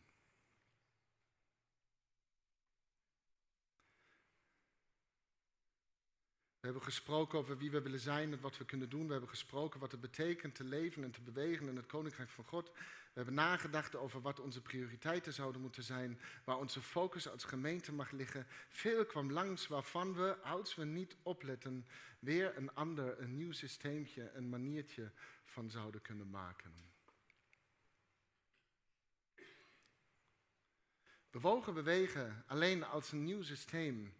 We 6.65 6.71
hebben 6.71 6.89
gesproken 6.89 7.39
over 7.39 7.58
wie 7.58 7.71
we 7.71 7.82
willen 7.82 7.99
zijn 7.99 8.32
en 8.32 8.41
wat 8.41 8.58
we 8.58 8.65
kunnen 8.65 8.89
doen. 8.89 9.06
We 9.06 9.12
hebben 9.12 9.30
gesproken 9.30 9.80
wat 9.80 9.91
het 9.91 10.01
betekent 10.01 10.56
te 10.56 10.63
leven 10.63 11.04
en 11.04 11.12
te 11.12 11.21
bewegen 11.21 11.67
in 11.67 11.75
het 11.75 11.86
Koninkrijk 11.86 12.30
van 12.30 12.43
God. 12.43 12.71
We 12.73 13.12
hebben 13.13 13.34
nagedacht 13.34 13.95
over 13.95 14.21
wat 14.21 14.39
onze 14.39 14.62
prioriteiten 14.62 15.34
zouden 15.34 15.62
moeten 15.62 15.84
zijn, 15.84 16.19
waar 16.43 16.58
onze 16.58 16.82
focus 16.82 17.30
als 17.30 17.43
gemeente 17.43 17.93
mag 17.93 18.12
liggen. 18.12 18.47
Veel 18.69 19.06
kwam 19.06 19.32
langs 19.32 19.67
waarvan 19.67 20.13
we, 20.13 20.38
als 20.41 20.75
we 20.75 20.86
niet 20.86 21.15
opletten, 21.23 21.88
weer 22.19 22.58
een 22.58 22.73
ander, 22.73 23.19
een 23.19 23.36
nieuw 23.36 23.51
systeemje, 23.51 24.32
een 24.34 24.49
maniertje 24.49 25.12
van 25.43 25.69
zouden 25.69 26.01
kunnen 26.01 26.30
maken. 26.30 26.73
Bewogen 31.32 31.73
bewegen 31.73 32.43
alleen 32.47 32.84
als 32.84 33.12
een 33.12 33.23
nieuw 33.23 33.43
systeem 33.43 34.13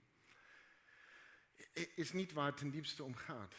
is 1.76 2.14
niet 2.14 2.34
waar 2.34 2.46
het 2.46 2.58
ten 2.58 2.70
diepste 2.70 3.04
om 3.04 3.16
gaat. 3.16 3.54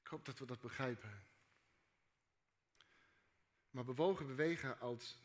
Ik 0.00 0.06
hoop 0.06 0.24
dat 0.24 0.38
we 0.38 0.46
dat 0.46 0.60
begrijpen. 0.60 1.22
Maar 3.70 3.84
bewogen 3.84 4.26
bewegen 4.26 4.80
als, 4.80 5.18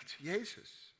als 0.00 0.16
Jezus 0.16 0.94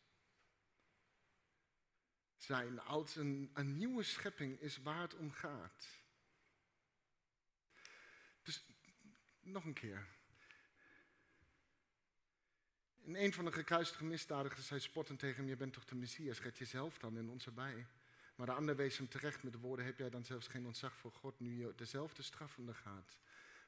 zijn, 2.37 2.81
als 2.81 3.17
een, 3.17 3.51
een 3.55 3.77
nieuwe 3.77 4.03
schepping 4.03 4.61
is 4.61 4.77
waar 4.77 5.01
het 5.01 5.15
om 5.15 5.33
gaat. 5.33 5.87
Dus 8.43 8.65
nog 9.41 9.65
een 9.65 9.73
keer. 9.73 10.07
In 13.03 13.15
een 13.15 13.33
van 13.33 13.45
de 13.45 13.53
gekruistige 13.53 14.05
misdadigers 14.05 14.67
zei 14.67 14.81
spottend 14.81 15.19
tegen 15.19 15.37
hem, 15.37 15.49
je 15.49 15.57
bent 15.57 15.73
toch 15.73 15.85
de 15.85 15.95
Messias, 15.95 16.41
red 16.41 16.59
jezelf 16.59 16.99
dan 16.99 17.17
in 17.17 17.29
ons 17.29 17.47
erbij. 17.47 17.87
Maar 18.39 18.47
de 18.47 18.53
ander 18.53 18.77
wees 18.77 18.97
hem 18.99 19.09
terecht 19.09 19.43
met 19.43 19.53
de 19.53 19.59
woorden: 19.59 19.85
Heb 19.85 19.99
jij 19.99 20.11
dan 20.11 20.25
zelfs 20.25 20.47
geen 20.47 20.67
ontzag 20.67 20.97
voor 20.97 21.13
God 21.13 21.41
nu 21.41 21.59
je 21.59 21.73
dezelfde 21.77 22.23
straf 22.23 22.59
ondergaat? 22.59 23.17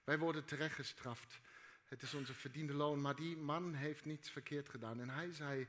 Wij 0.04 0.18
worden 0.18 0.44
terecht 0.44 0.74
gestraft. 0.74 1.40
Het 1.84 2.02
is 2.02 2.14
onze 2.14 2.34
verdiende 2.34 2.72
loon. 2.72 3.00
Maar 3.00 3.16
die 3.16 3.36
man 3.36 3.74
heeft 3.74 4.04
niets 4.04 4.30
verkeerd 4.30 4.68
gedaan. 4.68 5.00
En 5.00 5.08
hij 5.08 5.32
zei: 5.32 5.68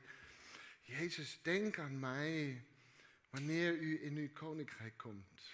Jezus, 0.80 1.38
denk 1.42 1.78
aan 1.78 1.98
mij 1.98 2.64
wanneer 3.30 3.74
u 3.74 4.04
in 4.04 4.16
uw 4.16 4.32
koninkrijk 4.32 4.96
komt. 4.96 5.50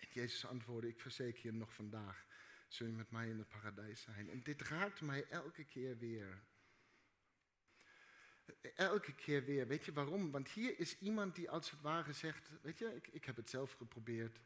En 0.00 0.08
Jezus 0.12 0.46
antwoordde: 0.46 0.88
Ik 0.88 1.00
verzeker 1.00 1.46
je 1.46 1.52
nog 1.52 1.74
vandaag. 1.74 2.24
Zul 2.68 2.86
je 2.86 2.92
met 2.92 3.10
mij 3.10 3.28
in 3.28 3.38
het 3.38 3.48
paradijs 3.48 4.02
zijn? 4.02 4.30
En 4.30 4.42
dit 4.42 4.62
raakt 4.62 5.00
mij 5.00 5.26
elke 5.28 5.64
keer 5.64 5.98
weer. 5.98 6.42
Elke 8.74 9.12
keer 9.12 9.44
weer. 9.44 9.66
Weet 9.66 9.84
je 9.84 9.92
waarom? 9.92 10.30
Want 10.30 10.48
hier 10.48 10.78
is 10.78 10.98
iemand 10.98 11.34
die 11.34 11.50
als 11.50 11.70
het 11.70 11.80
ware 11.80 12.12
zegt: 12.12 12.50
Weet 12.62 12.78
je, 12.78 12.94
ik, 12.94 13.08
ik 13.12 13.24
heb 13.24 13.36
het 13.36 13.50
zelf 13.50 13.72
geprobeerd. 13.72 14.40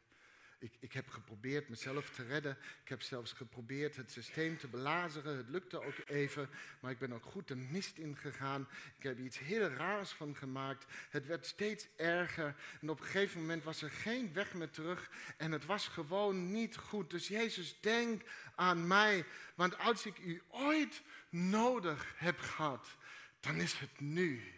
Ik, 0.61 0.73
ik, 0.79 0.93
heb 0.93 1.09
geprobeerd 1.09 1.69
mezelf 1.69 2.09
te 2.09 2.23
redden. 2.23 2.57
Ik 2.83 2.89
heb 2.89 3.01
zelfs 3.01 3.33
geprobeerd 3.33 3.95
het 3.95 4.11
systeem 4.11 4.57
te 4.57 4.67
belazeren. 4.67 5.37
Het 5.37 5.49
lukte 5.49 5.83
ook 5.83 5.97
even, 6.05 6.49
maar 6.79 6.91
ik 6.91 6.99
ben 6.99 7.13
ook 7.13 7.25
goed 7.25 7.47
de 7.47 7.55
mist 7.55 7.97
ingegaan. 7.97 8.67
Ik 8.97 9.03
heb 9.03 9.19
iets 9.19 9.39
heel 9.39 9.67
raars 9.67 10.11
van 10.11 10.35
gemaakt. 10.35 10.85
Het 11.09 11.25
werd 11.25 11.45
steeds 11.45 11.87
erger. 11.95 12.55
En 12.81 12.89
op 12.89 12.99
een 12.99 13.05
gegeven 13.05 13.41
moment 13.41 13.63
was 13.63 13.81
er 13.81 13.91
geen 13.91 14.33
weg 14.33 14.53
meer 14.53 14.69
terug. 14.69 15.09
En 15.37 15.51
het 15.51 15.65
was 15.65 15.87
gewoon 15.87 16.51
niet 16.51 16.77
goed. 16.77 17.09
Dus 17.09 17.27
Jezus, 17.27 17.77
denk 17.79 18.21
aan 18.55 18.87
mij. 18.87 19.25
Want 19.55 19.77
als 19.77 20.05
ik 20.05 20.19
u 20.19 20.41
ooit 20.49 21.01
nodig 21.29 22.13
heb 22.17 22.39
gehad, 22.39 22.97
dan 23.41 23.55
is 23.55 23.73
het 23.73 23.99
nu. 23.99 24.53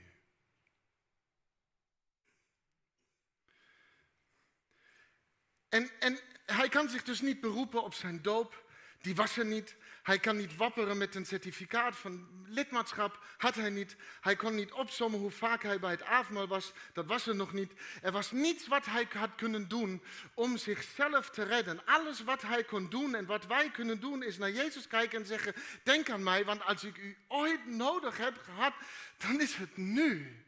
En, 5.69 5.99
en 5.99 6.19
hij 6.45 6.69
kan 6.69 6.89
zich 6.89 7.03
dus 7.03 7.21
niet 7.21 7.39
beroepen 7.39 7.83
op 7.83 7.93
zijn 7.93 8.21
doop. 8.21 8.62
Die 9.03 9.15
was 9.15 9.37
er 9.37 9.45
niet. 9.45 9.75
Hij 10.03 10.19
kan 10.19 10.37
niet 10.37 10.55
wapperen 10.55 10.97
met 10.97 11.15
een 11.15 11.25
certificaat 11.25 11.95
van 11.95 12.27
lidmaatschap. 12.45 13.19
Had 13.37 13.55
hij 13.55 13.69
niet. 13.69 13.95
Hij 14.21 14.35
kon 14.35 14.55
niet 14.55 14.71
opzommen 14.71 15.19
hoe 15.19 15.31
vaak 15.31 15.63
hij 15.63 15.79
bij 15.79 15.91
het 15.91 16.03
avondmaal 16.03 16.47
was. 16.47 16.73
Dat 16.93 17.05
was 17.05 17.27
er 17.27 17.35
nog 17.35 17.53
niet. 17.53 17.73
Er 18.01 18.11
was 18.11 18.31
niets 18.31 18.67
wat 18.67 18.85
hij 18.85 19.07
had 19.13 19.35
kunnen 19.35 19.67
doen 19.67 20.03
om 20.33 20.57
zichzelf 20.57 21.29
te 21.29 21.43
redden. 21.43 21.85
Alles 21.85 22.23
wat 22.23 22.41
hij 22.41 22.63
kon 22.63 22.89
doen 22.89 23.15
en 23.15 23.25
wat 23.25 23.45
wij 23.45 23.71
kunnen 23.71 23.99
doen 23.99 24.23
is 24.23 24.37
naar 24.37 24.51
Jezus 24.51 24.87
kijken 24.87 25.19
en 25.19 25.25
zeggen: 25.25 25.53
Denk 25.83 26.09
aan 26.09 26.23
mij, 26.23 26.45
want 26.45 26.63
als 26.63 26.83
ik 26.83 26.97
u 26.97 27.17
ooit 27.27 27.65
nodig 27.65 28.17
heb 28.17 28.37
gehad, 28.43 28.73
dan 29.17 29.41
is 29.41 29.55
het 29.55 29.77
nu. 29.77 30.43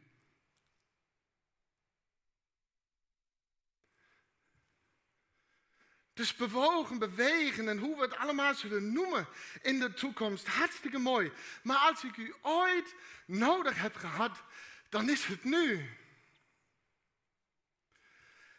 Dus 6.16 6.36
bewogen, 6.36 6.98
bewegen 6.98 7.68
en 7.68 7.78
hoe 7.78 7.96
we 7.96 8.02
het 8.02 8.16
allemaal 8.16 8.54
zullen 8.54 8.92
noemen 8.92 9.28
in 9.62 9.78
de 9.78 9.94
toekomst. 9.94 10.46
Hartstikke 10.46 10.98
mooi. 10.98 11.32
Maar 11.62 11.76
als 11.76 12.04
ik 12.04 12.16
u 12.16 12.34
ooit 12.42 12.94
nodig 13.26 13.80
heb 13.80 13.96
gehad, 13.96 14.42
dan 14.88 15.08
is 15.08 15.24
het 15.24 15.44
nu. 15.44 15.88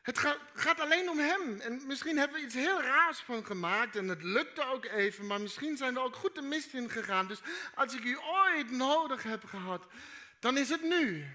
Het 0.01 0.17
gaat, 0.53 0.79
alleen 0.79 1.09
om 1.09 1.19
Hem. 1.19 1.59
En 1.59 1.87
misschien 1.87 2.17
hebben 2.17 2.37
we 2.37 2.45
iets 2.45 2.55
heel 2.55 2.81
raars 2.81 3.19
van 3.19 3.45
gemaakt 3.45 3.95
en 3.95 4.07
het 4.07 4.23
lukte 4.23 4.63
ook 4.63 4.85
even, 4.85 5.25
maar 5.25 5.41
misschien 5.41 5.77
zijn 5.77 5.93
we 5.93 5.99
ook 5.99 6.15
goed 6.15 6.35
de 6.35 6.41
mist 6.41 6.73
in 6.73 6.89
gegaan. 6.89 7.27
Dus 7.27 7.39
als 7.75 7.93
ik 7.93 8.03
u 8.03 8.17
ooit 8.17 8.71
nodig 8.71 9.23
heb 9.23 9.43
gehad, 9.45 9.85
dan 10.39 10.57
is 10.57 10.69
het 10.69 10.81
nu. 10.81 11.25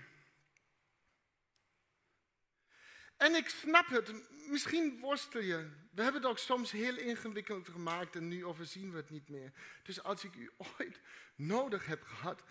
En 3.17 3.35
ik 3.35 3.49
snap 3.49 3.89
het, 3.89 4.13
misschien 4.49 4.99
worstel 4.99 5.41
je. 5.41 5.69
We 5.91 6.03
hebben 6.03 6.23
het 6.23 6.31
ook 6.31 6.39
soms 6.39 6.71
heel 6.71 6.97
ingewikkeld 6.97 7.69
gemaakt 7.69 8.17
en 8.17 8.29
nu 8.29 8.45
overzien 8.45 8.91
we 8.91 8.97
het 8.97 9.11
niet 9.11 9.29
meer. 9.29 9.53
Dus 9.83 10.03
als 10.03 10.25
ik 10.25 10.35
u 10.35 10.51
ooit 10.57 11.01
nodig 11.35 11.87
heb 11.87 12.03
gehad, 12.03 12.43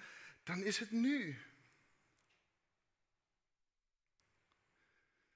dan 0.44 0.64
is 0.64 0.80
het 0.80 0.92
nu. 0.92 1.38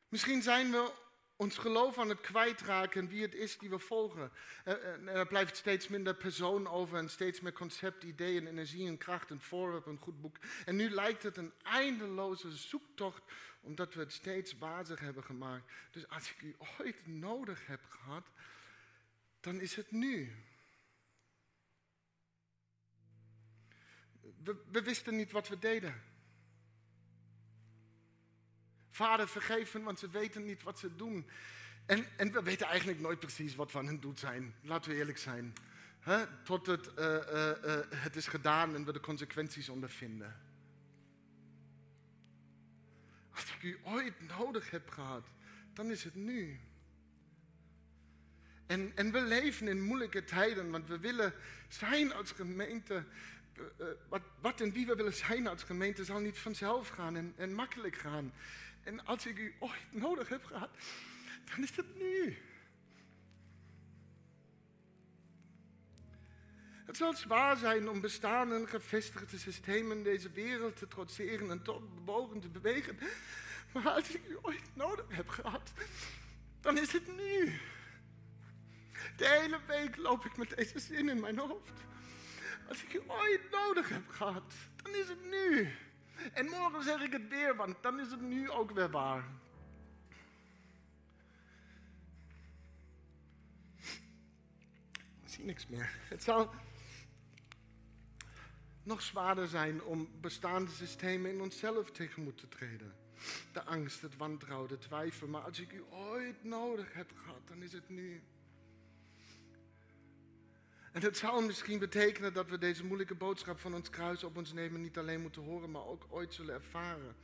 Misschien 0.07 0.41
zijn 0.41 0.71
we 0.71 0.91
ons 1.35 1.57
geloof 1.57 1.97
aan 1.97 2.09
het 2.09 2.21
kwijtraken 2.21 3.07
wie 3.07 3.21
het 3.21 3.35
is 3.35 3.57
die 3.57 3.69
we 3.69 3.79
volgen. 3.79 4.31
En 4.63 5.07
er 5.07 5.27
blijft 5.27 5.57
steeds 5.57 5.87
minder 5.87 6.15
persoon 6.15 6.67
over 6.67 6.97
en 6.97 7.09
steeds 7.09 7.39
meer 7.39 7.53
concept, 7.53 8.03
ideeën, 8.03 8.47
energie 8.47 8.87
en 8.87 8.97
kracht, 8.97 9.29
een 9.29 9.41
voorwerp, 9.41 9.85
een 9.85 9.97
goed 9.97 10.21
boek. 10.21 10.37
En 10.65 10.75
nu 10.75 10.89
lijkt 10.89 11.23
het 11.23 11.37
een 11.37 11.53
eindeloze 11.63 12.51
zoektocht 12.51 13.23
omdat 13.65 13.93
we 13.93 13.99
het 13.99 14.13
steeds 14.13 14.57
wazig 14.57 14.99
hebben 14.99 15.23
gemaakt. 15.23 15.71
Dus 15.91 16.07
als 16.07 16.31
ik 16.31 16.41
u 16.41 16.55
ooit 16.79 17.07
nodig 17.07 17.67
heb 17.67 17.85
gehad, 17.89 18.27
dan 19.39 19.59
is 19.59 19.75
het 19.75 19.91
nu. 19.91 20.31
We, 24.43 24.81
wisten 24.81 25.15
niet 25.15 25.31
wat 25.31 25.47
we 25.47 25.59
deden. 25.59 26.01
Vader, 28.89 29.27
vergeef 29.27 29.71
hen, 29.71 29.83
want 29.83 29.99
ze 29.99 30.09
weten 30.09 30.45
niet 30.45 30.63
wat 30.63 30.79
ze 30.79 30.95
doen. 30.95 31.29
En, 31.85 32.17
en 32.17 32.31
we 32.31 32.43
weten 32.43 32.67
eigenlijk 32.67 32.99
nooit 32.99 33.19
precies 33.19 33.55
wat 33.55 33.71
van 33.71 33.85
hen 33.85 33.99
doet 33.99 34.19
zijn. 34.19 34.55
Laten 34.61 34.91
we 34.91 34.97
eerlijk 34.97 35.17
zijn. 35.17 35.53
Tot 36.43 36.65
het, 36.65 36.91
uh, 36.99 37.05
uh, 37.05 37.51
uh, 37.65 37.79
het 37.89 38.15
is 38.15 38.27
gedaan 38.27 38.75
en 38.75 38.85
we 38.85 38.93
de 38.93 38.99
consequenties 38.99 39.69
ondervinden. 39.69 40.44
Als 43.35 43.45
ik 43.55 43.63
u 43.63 43.77
ooit 43.83 44.37
nodig 44.37 44.69
heb 44.69 44.89
gehad, 44.89 45.27
dan 45.73 45.91
is 45.91 46.03
het 46.03 46.15
nu. 46.15 46.59
En, 48.65 48.91
en 48.95 49.11
we 49.11 49.21
leven 49.21 49.67
in 49.67 49.81
moeilijke 49.81 50.23
tijden, 50.23 50.71
want 50.71 50.87
we 50.87 50.99
willen 50.99 51.33
zijn 51.67 52.13
als 52.13 52.31
gemeente. 52.31 53.03
Uh, 53.57 53.87
wat, 54.09 54.21
wat 54.41 54.61
en 54.61 54.71
wie 54.71 54.85
we 54.85 54.95
willen 54.95 55.13
zijn 55.13 55.47
als 55.47 55.63
gemeente 55.63 56.03
zal 56.03 56.19
niet 56.19 56.37
vanzelf 56.37 56.89
gaan 56.89 57.15
en, 57.15 57.33
en 57.37 57.53
makkelijk 57.53 57.95
gaan. 57.95 58.33
En 58.83 59.05
als 59.05 59.25
ik 59.25 59.37
u 59.37 59.53
ooit 59.59 59.91
nodig 59.91 60.29
heb 60.29 60.45
gehad, 60.45 60.69
dan 61.49 61.63
is 61.63 61.75
het 61.75 61.95
nu. 61.95 62.37
Het 66.85 66.97
zal 66.97 67.13
zwaar 67.13 67.57
zijn 67.57 67.89
om 67.89 68.01
bestaande 68.01 68.67
gevestigde 68.67 69.37
systemen 69.37 69.97
in 69.97 70.03
deze 70.03 70.31
wereld 70.31 70.77
te 70.77 70.87
trotseren 70.87 71.51
en 71.51 71.61
tot 71.61 71.95
bewogen 71.95 72.39
te 72.39 72.49
bewegen. 72.49 72.99
Maar 73.73 73.89
als 73.89 74.15
ik 74.15 74.27
u 74.27 74.37
ooit 74.41 74.75
nodig 74.75 75.05
heb 75.09 75.29
gehad, 75.29 75.71
dan 76.61 76.77
is 76.77 76.91
het 76.91 77.15
nu. 77.15 77.59
De 79.17 79.27
hele 79.27 79.59
week 79.67 79.95
loop 79.95 80.25
ik 80.25 80.37
met 80.37 80.55
deze 80.55 80.79
zin 80.79 81.09
in 81.09 81.19
mijn 81.19 81.37
hoofd. 81.37 81.73
Als 82.67 82.83
ik 82.83 82.93
u 82.93 83.01
ooit 83.07 83.49
nodig 83.51 83.89
heb 83.89 84.09
gehad, 84.09 84.53
dan 84.83 84.95
is 84.95 85.07
het 85.07 85.25
nu. 85.25 85.69
En 86.33 86.45
morgen 86.45 86.83
zeg 86.83 87.01
ik 87.01 87.11
het 87.11 87.27
weer, 87.27 87.55
want 87.55 87.75
dan 87.81 87.99
is 87.99 88.11
het 88.11 88.21
nu 88.21 88.49
ook 88.49 88.71
weer 88.71 88.89
waar. 88.89 89.23
Ik 95.23 95.31
zie 95.31 95.45
niks 95.45 95.67
meer. 95.67 95.89
Het 96.09 96.23
zal 96.23 96.53
nog 98.85 99.01
zwaarder 99.01 99.47
zijn 99.47 99.83
om 99.83 100.09
bestaande 100.21 100.71
systemen 100.71 101.31
in 101.31 101.41
onszelf 101.41 101.91
tegemoet 101.91 102.37
te 102.37 102.47
treden. 102.47 102.95
De 103.53 103.63
angst, 103.63 104.01
het 104.01 104.17
wantrouwen, 104.17 104.69
de 104.69 104.77
twijfel. 104.77 105.27
Maar 105.27 105.41
als 105.41 105.59
ik 105.59 105.71
u 105.71 105.83
ooit 105.89 106.43
nodig 106.43 106.93
heb 106.93 107.11
gehad, 107.15 107.41
dan 107.47 107.61
is 107.61 107.73
het 107.73 107.89
nu. 107.89 108.21
En 110.91 111.01
het 111.01 111.17
zal 111.17 111.41
misschien 111.41 111.79
betekenen 111.79 112.33
dat 112.33 112.49
we 112.49 112.57
deze 112.57 112.85
moeilijke 112.85 113.15
boodschap 113.15 113.59
van 113.59 113.73
ons 113.73 113.89
kruis 113.89 114.23
op 114.23 114.37
ons 114.37 114.53
nemen 114.53 114.81
niet 114.81 114.97
alleen 114.97 115.21
moeten 115.21 115.41
horen, 115.41 115.71
maar 115.71 115.85
ook 115.85 116.05
ooit 116.09 116.33
zullen 116.33 116.53
ervaren. 116.53 117.15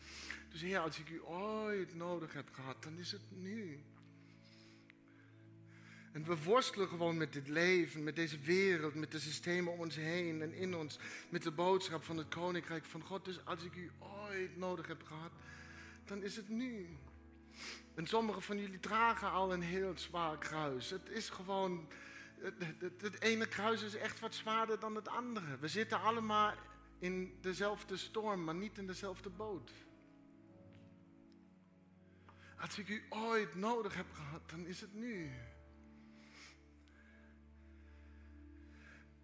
Dus 0.50 0.62
Heer, 0.62 0.80
als 0.80 1.00
ik 1.00 1.10
u 1.10 1.22
ooit 1.24 1.96
nodig 1.96 2.34
heb 2.34 2.50
gehad, 2.52 2.84
dan 2.84 2.98
is 2.98 3.12
het 3.12 3.22
nu. 3.30 3.84
En 6.12 6.24
we 6.24 6.44
worstelen 6.44 6.88
gewoon 6.88 7.18
met 7.18 7.34
dit 7.34 7.48
leven, 7.48 8.04
met 8.04 8.16
deze 8.16 8.40
wereld, 8.40 8.96
met 8.96 9.12
de 9.12 9.20
systemen 9.20 9.74
om 9.74 9.80
ons 9.80 9.96
heen 9.96 10.42
en 10.42 10.54
in 10.54 10.76
ons, 10.76 11.00
met 11.30 11.44
de 11.44 11.52
boodschap 11.52 12.04
van 12.04 12.18
het 12.18 12.28
Koninkrijk 12.28 12.86
van 12.86 13.02
God. 13.02 13.26
Dus 13.26 13.46
als 13.46 13.64
ik 13.64 13.76
u 13.76 13.92
ooit 14.00 14.58
nodig 14.58 14.88
heb 14.88 15.04
gehad, 15.04 15.32
dan 16.06 16.24
is 16.24 16.36
het 16.36 16.50
nu. 16.50 16.88
En 17.96 18.08
sommigen 18.08 18.42
van 18.42 18.60
jullie 18.60 18.80
dragen 18.80 19.32
al 19.32 19.54
een 19.54 19.62
heel 19.62 19.98
zwaar 19.98 20.38
kruis. 20.38 20.90
Het 20.90 21.10
is 21.10 21.30
gewoon, 21.30 21.88
het, 22.40 22.54
het, 22.80 23.02
het 23.02 23.22
ene 23.22 23.48
kruis 23.48 23.82
is 23.82 23.96
echt 23.96 24.20
wat 24.20 24.36
zwaarder 24.36 24.80
dan 24.80 24.96
het 24.96 25.08
andere. 25.08 25.58
We 25.58 25.68
zitten 25.68 26.02
allemaal 26.02 26.54
in 27.00 27.38
dezelfde 27.42 27.98
storm, 27.98 28.44
maar 28.44 28.56
niet 28.56 28.78
in 28.78 28.88
dezelfde 28.88 29.30
boot. 29.30 29.72
Als 32.58 32.80
ik 32.80 32.90
u 32.90 33.04
ooit 33.10 33.56
nodig 33.56 33.96
heb 33.96 34.12
gehad, 34.14 34.50
dan 34.50 34.66
is 34.66 34.82
het 34.82 34.94
nu. 34.94 35.32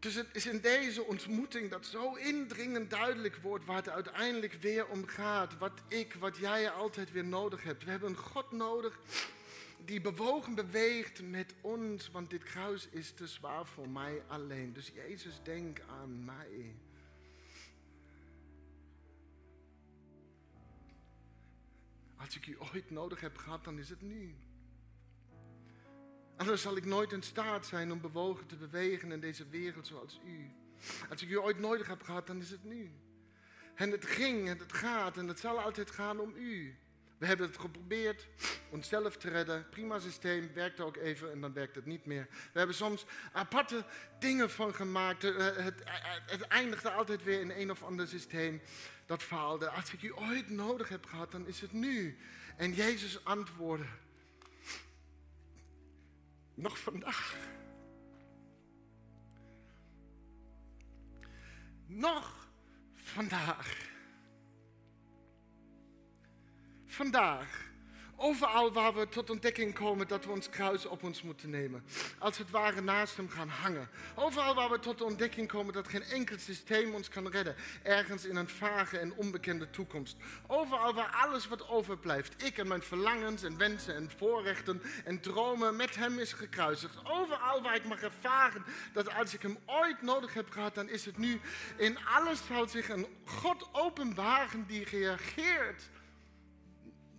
Dus 0.07 0.15
het 0.15 0.35
is 0.35 0.45
in 0.45 0.59
deze 0.59 1.03
ontmoeting 1.03 1.69
dat 1.69 1.85
zo 1.85 2.13
indringend 2.13 2.89
duidelijk 2.89 3.35
wordt 3.35 3.65
waar 3.65 3.75
het 3.75 3.89
uiteindelijk 3.89 4.53
weer 4.53 4.87
om 4.87 5.05
gaat. 5.05 5.57
Wat 5.57 5.81
ik, 5.87 6.13
wat 6.13 6.37
jij 6.37 6.69
altijd 6.69 7.11
weer 7.11 7.25
nodig 7.25 7.63
hebt. 7.63 7.83
We 7.83 7.91
hebben 7.91 8.09
een 8.09 8.15
God 8.15 8.51
nodig 8.51 8.99
die 9.85 10.01
bewogen 10.01 10.55
beweegt 10.55 11.21
met 11.21 11.53
ons, 11.61 12.11
want 12.11 12.29
dit 12.29 12.43
kruis 12.43 12.87
is 12.91 13.11
te 13.11 13.27
zwaar 13.27 13.65
voor 13.65 13.89
mij 13.89 14.23
alleen. 14.27 14.73
Dus 14.73 14.91
Jezus, 14.95 15.39
denk 15.43 15.81
aan 15.89 16.25
mij. 16.25 16.75
Als 22.15 22.35
ik 22.35 22.47
u 22.47 22.57
ooit 22.73 22.89
nodig 22.91 23.21
heb 23.21 23.37
gehad, 23.37 23.63
dan 23.63 23.79
is 23.79 23.89
het 23.89 24.01
nu. 24.01 24.35
Anders 26.37 26.61
zal 26.61 26.77
ik 26.77 26.85
nooit 26.85 27.11
in 27.11 27.23
staat 27.23 27.65
zijn 27.65 27.91
om 27.91 28.01
bewogen 28.01 28.45
te 28.45 28.55
bewegen 28.55 29.11
in 29.11 29.19
deze 29.19 29.47
wereld 29.49 29.87
zoals 29.87 30.19
u. 30.25 30.51
Als 31.09 31.21
ik 31.21 31.29
u 31.29 31.39
ooit 31.39 31.59
nodig 31.59 31.87
heb 31.87 32.03
gehad, 32.03 32.27
dan 32.27 32.39
is 32.39 32.49
het 32.49 32.63
nu. 32.63 32.91
En 33.75 33.91
het 33.91 34.05
ging 34.05 34.49
en 34.49 34.57
het 34.57 34.73
gaat 34.73 35.17
en 35.17 35.27
het 35.27 35.39
zal 35.39 35.59
altijd 35.59 35.91
gaan 35.91 36.19
om 36.19 36.33
u. 36.35 36.77
We 37.17 37.25
hebben 37.25 37.47
het 37.47 37.57
geprobeerd 37.57 38.27
onszelf 38.69 39.17
te 39.17 39.29
redden. 39.29 39.69
Prima 39.69 39.99
systeem, 39.99 40.53
werkte 40.53 40.83
ook 40.83 40.97
even 40.97 41.31
en 41.31 41.41
dan 41.41 41.53
werkt 41.53 41.75
het 41.75 41.85
niet 41.85 42.05
meer. 42.05 42.27
We 42.29 42.57
hebben 42.57 42.75
soms 42.75 43.05
aparte 43.31 43.85
dingen 44.19 44.49
van 44.49 44.73
gemaakt. 44.73 45.23
Eh, 45.23 45.35
het, 45.37 45.55
het, 45.57 45.83
het 46.25 46.41
eindigde 46.41 46.89
altijd 46.89 47.23
weer 47.23 47.39
in 47.39 47.51
een 47.51 47.71
of 47.71 47.83
ander 47.83 48.07
systeem 48.07 48.61
dat 49.05 49.23
faalde. 49.23 49.69
Als 49.69 49.93
ik 49.93 50.01
u 50.01 50.13
ooit 50.15 50.49
nodig 50.49 50.89
heb 50.89 51.05
gehad, 51.05 51.31
dan 51.31 51.47
is 51.47 51.61
het 51.61 51.71
nu. 51.71 52.17
En 52.57 52.73
Jezus 52.73 53.23
antwoordde. 53.23 53.87
Nog 56.57 56.79
vandaag. 56.79 57.35
Nog 61.87 62.49
vandaag. 62.95 63.89
Vandaag. 66.85 67.66
Overal 68.19 68.71
waar 68.71 68.93
we 68.93 69.09
tot 69.09 69.29
ontdekking 69.29 69.73
komen 69.73 70.07
dat 70.07 70.25
we 70.25 70.31
ons 70.31 70.49
kruis 70.49 70.85
op 70.85 71.03
ons 71.03 71.21
moeten 71.21 71.49
nemen. 71.49 71.83
Als 72.19 72.37
het 72.37 72.49
ware 72.49 72.81
naast 72.81 73.17
hem 73.17 73.29
gaan 73.29 73.49
hangen. 73.49 73.89
Overal 74.15 74.55
waar 74.55 74.69
we 74.69 74.79
tot 74.79 74.97
de 74.97 75.03
ontdekking 75.03 75.47
komen 75.47 75.73
dat 75.73 75.87
geen 75.87 76.03
enkel 76.03 76.37
systeem 76.39 76.93
ons 76.93 77.09
kan 77.09 77.27
redden. 77.27 77.55
Ergens 77.83 78.25
in 78.25 78.35
een 78.35 78.49
vage 78.49 78.97
en 78.97 79.13
onbekende 79.13 79.69
toekomst. 79.69 80.17
Overal 80.47 80.93
waar 80.93 81.15
alles 81.21 81.47
wat 81.47 81.69
overblijft. 81.69 82.43
Ik 82.43 82.57
en 82.57 82.67
mijn 82.67 82.81
verlangens 82.81 83.43
en 83.43 83.57
wensen 83.57 83.95
en 83.95 84.11
voorrechten 84.17 84.81
en 85.05 85.19
dromen 85.21 85.75
met 85.75 85.95
hem 85.95 86.19
is 86.19 86.33
gekruisigd. 86.33 87.05
Overal 87.05 87.61
waar 87.61 87.75
ik 87.75 87.85
mag 87.85 88.01
ervaren 88.01 88.65
dat 88.93 89.13
als 89.13 89.33
ik 89.33 89.41
hem 89.41 89.57
ooit 89.65 90.01
nodig 90.01 90.33
heb 90.33 90.49
gehad, 90.49 90.75
dan 90.75 90.89
is 90.89 91.05
het 91.05 91.17
nu. 91.17 91.39
In 91.75 91.97
alles 92.05 92.39
zal 92.47 92.67
zich 92.67 92.89
een 92.89 93.07
God 93.25 93.69
openbaren 93.71 94.65
die 94.67 94.83
reageert 94.83 95.89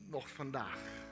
nog 0.08 0.30
vandaag. 0.30 1.06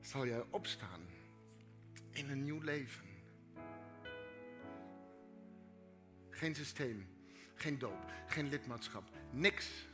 Zal 0.00 0.26
jij 0.26 0.44
opstaan 0.50 1.00
in 2.10 2.30
een 2.30 2.42
nieuw 2.42 2.60
leven? 2.60 3.08
Geen 6.30 6.54
systeem, 6.54 7.08
geen 7.54 7.78
doop, 7.78 8.12
geen 8.26 8.48
lidmaatschap, 8.48 9.04
niks. 9.30 9.88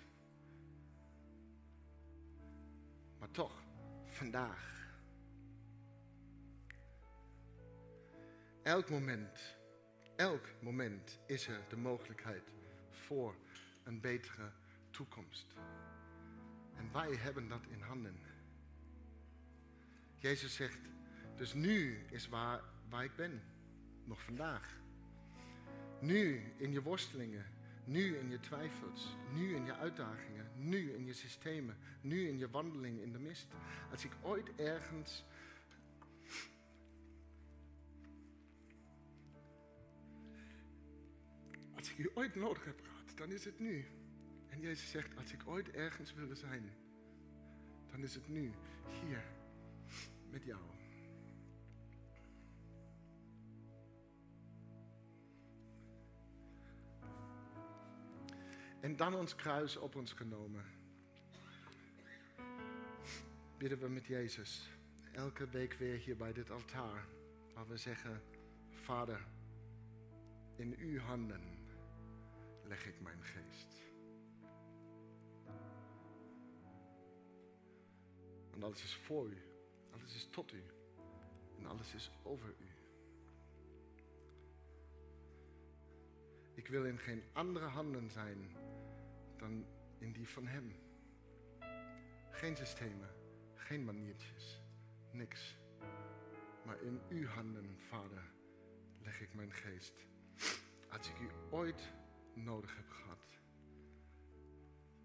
Maar 3.18 3.30
toch, 3.30 3.62
vandaag. 4.06 4.74
Elk 8.62 8.90
moment, 8.90 9.56
elk 10.16 10.48
moment 10.60 11.18
is 11.26 11.48
er 11.48 11.60
de 11.68 11.76
mogelijkheid 11.76 12.52
voor 12.90 13.34
een 13.86 14.00
betere 14.00 14.52
toekomst. 14.90 15.54
En 16.74 16.92
wij 16.92 17.14
hebben 17.14 17.48
dat 17.48 17.66
in 17.68 17.80
handen. 17.80 18.16
Jezus 20.16 20.54
zegt, 20.54 20.78
dus 21.36 21.54
nu 21.54 22.04
is 22.10 22.28
waar, 22.28 22.62
waar 22.88 23.04
ik 23.04 23.16
ben. 23.16 23.42
Nog 24.04 24.22
vandaag. 24.22 24.80
Nu 26.00 26.52
in 26.56 26.72
je 26.72 26.82
worstelingen. 26.82 27.46
Nu 27.84 28.16
in 28.16 28.30
je 28.30 28.40
twijfels. 28.40 29.16
Nu 29.32 29.54
in 29.54 29.64
je 29.64 29.74
uitdagingen. 29.74 30.50
Nu 30.54 30.92
in 30.92 31.04
je 31.06 31.12
systemen. 31.12 31.76
Nu 32.00 32.28
in 32.28 32.38
je 32.38 32.50
wandeling 32.50 33.00
in 33.00 33.12
de 33.12 33.18
mist. 33.18 33.46
Als 33.90 34.04
ik 34.04 34.12
ooit 34.22 34.54
ergens 34.54 35.24
Als 41.76 41.90
ik 41.90 41.96
je 41.96 42.16
ooit 42.16 42.34
nodig 42.34 42.64
heb 42.64 42.80
dan 43.16 43.32
is 43.32 43.44
het 43.44 43.58
nu. 43.58 43.84
En 44.48 44.60
Jezus 44.60 44.90
zegt, 44.90 45.16
als 45.16 45.32
ik 45.32 45.42
ooit 45.46 45.70
ergens 45.70 46.14
wilde 46.14 46.34
zijn, 46.34 46.72
dan 47.90 48.02
is 48.02 48.14
het 48.14 48.28
nu, 48.28 48.52
hier, 49.00 49.24
met 50.30 50.44
jou. 50.44 50.60
En 58.80 58.96
dan 58.96 59.14
ons 59.14 59.34
kruis 59.34 59.76
op 59.76 59.94
ons 59.94 60.12
genomen. 60.12 60.64
Bidden 63.58 63.78
we 63.78 63.88
met 63.88 64.06
Jezus 64.06 64.70
elke 65.12 65.48
week 65.48 65.72
weer 65.72 65.96
hier 65.98 66.16
bij 66.16 66.32
dit 66.32 66.50
altaar. 66.50 67.06
Waar 67.54 67.68
we 67.68 67.76
zeggen, 67.76 68.22
Vader, 68.70 69.26
in 70.56 70.74
uw 70.78 70.98
handen 70.98 71.55
leg 72.68 72.86
ik 72.86 73.00
mijn 73.00 73.22
geest. 73.22 73.74
En 78.50 78.62
alles 78.62 78.82
is 78.82 78.94
voor 78.94 79.28
u, 79.28 79.38
alles 79.90 80.14
is 80.14 80.28
tot 80.30 80.52
u 80.52 80.62
en 81.58 81.66
alles 81.66 81.94
is 81.94 82.10
over 82.22 82.48
u. 82.48 82.68
Ik 86.54 86.68
wil 86.68 86.84
in 86.84 86.98
geen 86.98 87.22
andere 87.32 87.66
handen 87.66 88.10
zijn 88.10 88.56
dan 89.36 89.66
in 89.98 90.12
die 90.12 90.28
van 90.28 90.46
Hem. 90.46 90.72
Geen 92.30 92.56
systemen, 92.56 93.08
geen 93.54 93.84
maniertjes, 93.84 94.62
niks. 95.10 95.56
Maar 96.64 96.82
in 96.82 97.00
uw 97.08 97.26
handen, 97.26 97.78
Vader, 97.78 98.22
leg 99.02 99.20
ik 99.20 99.34
mijn 99.34 99.52
geest. 99.52 100.06
Als 100.88 101.08
ik 101.08 101.20
u 101.20 101.28
ooit 101.50 101.92
nodig 102.36 102.76
heb 102.76 102.90
gehad, 102.90 103.38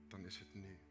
dan 0.07 0.25
is 0.25 0.39
het 0.39 0.53
nu. 0.53 0.90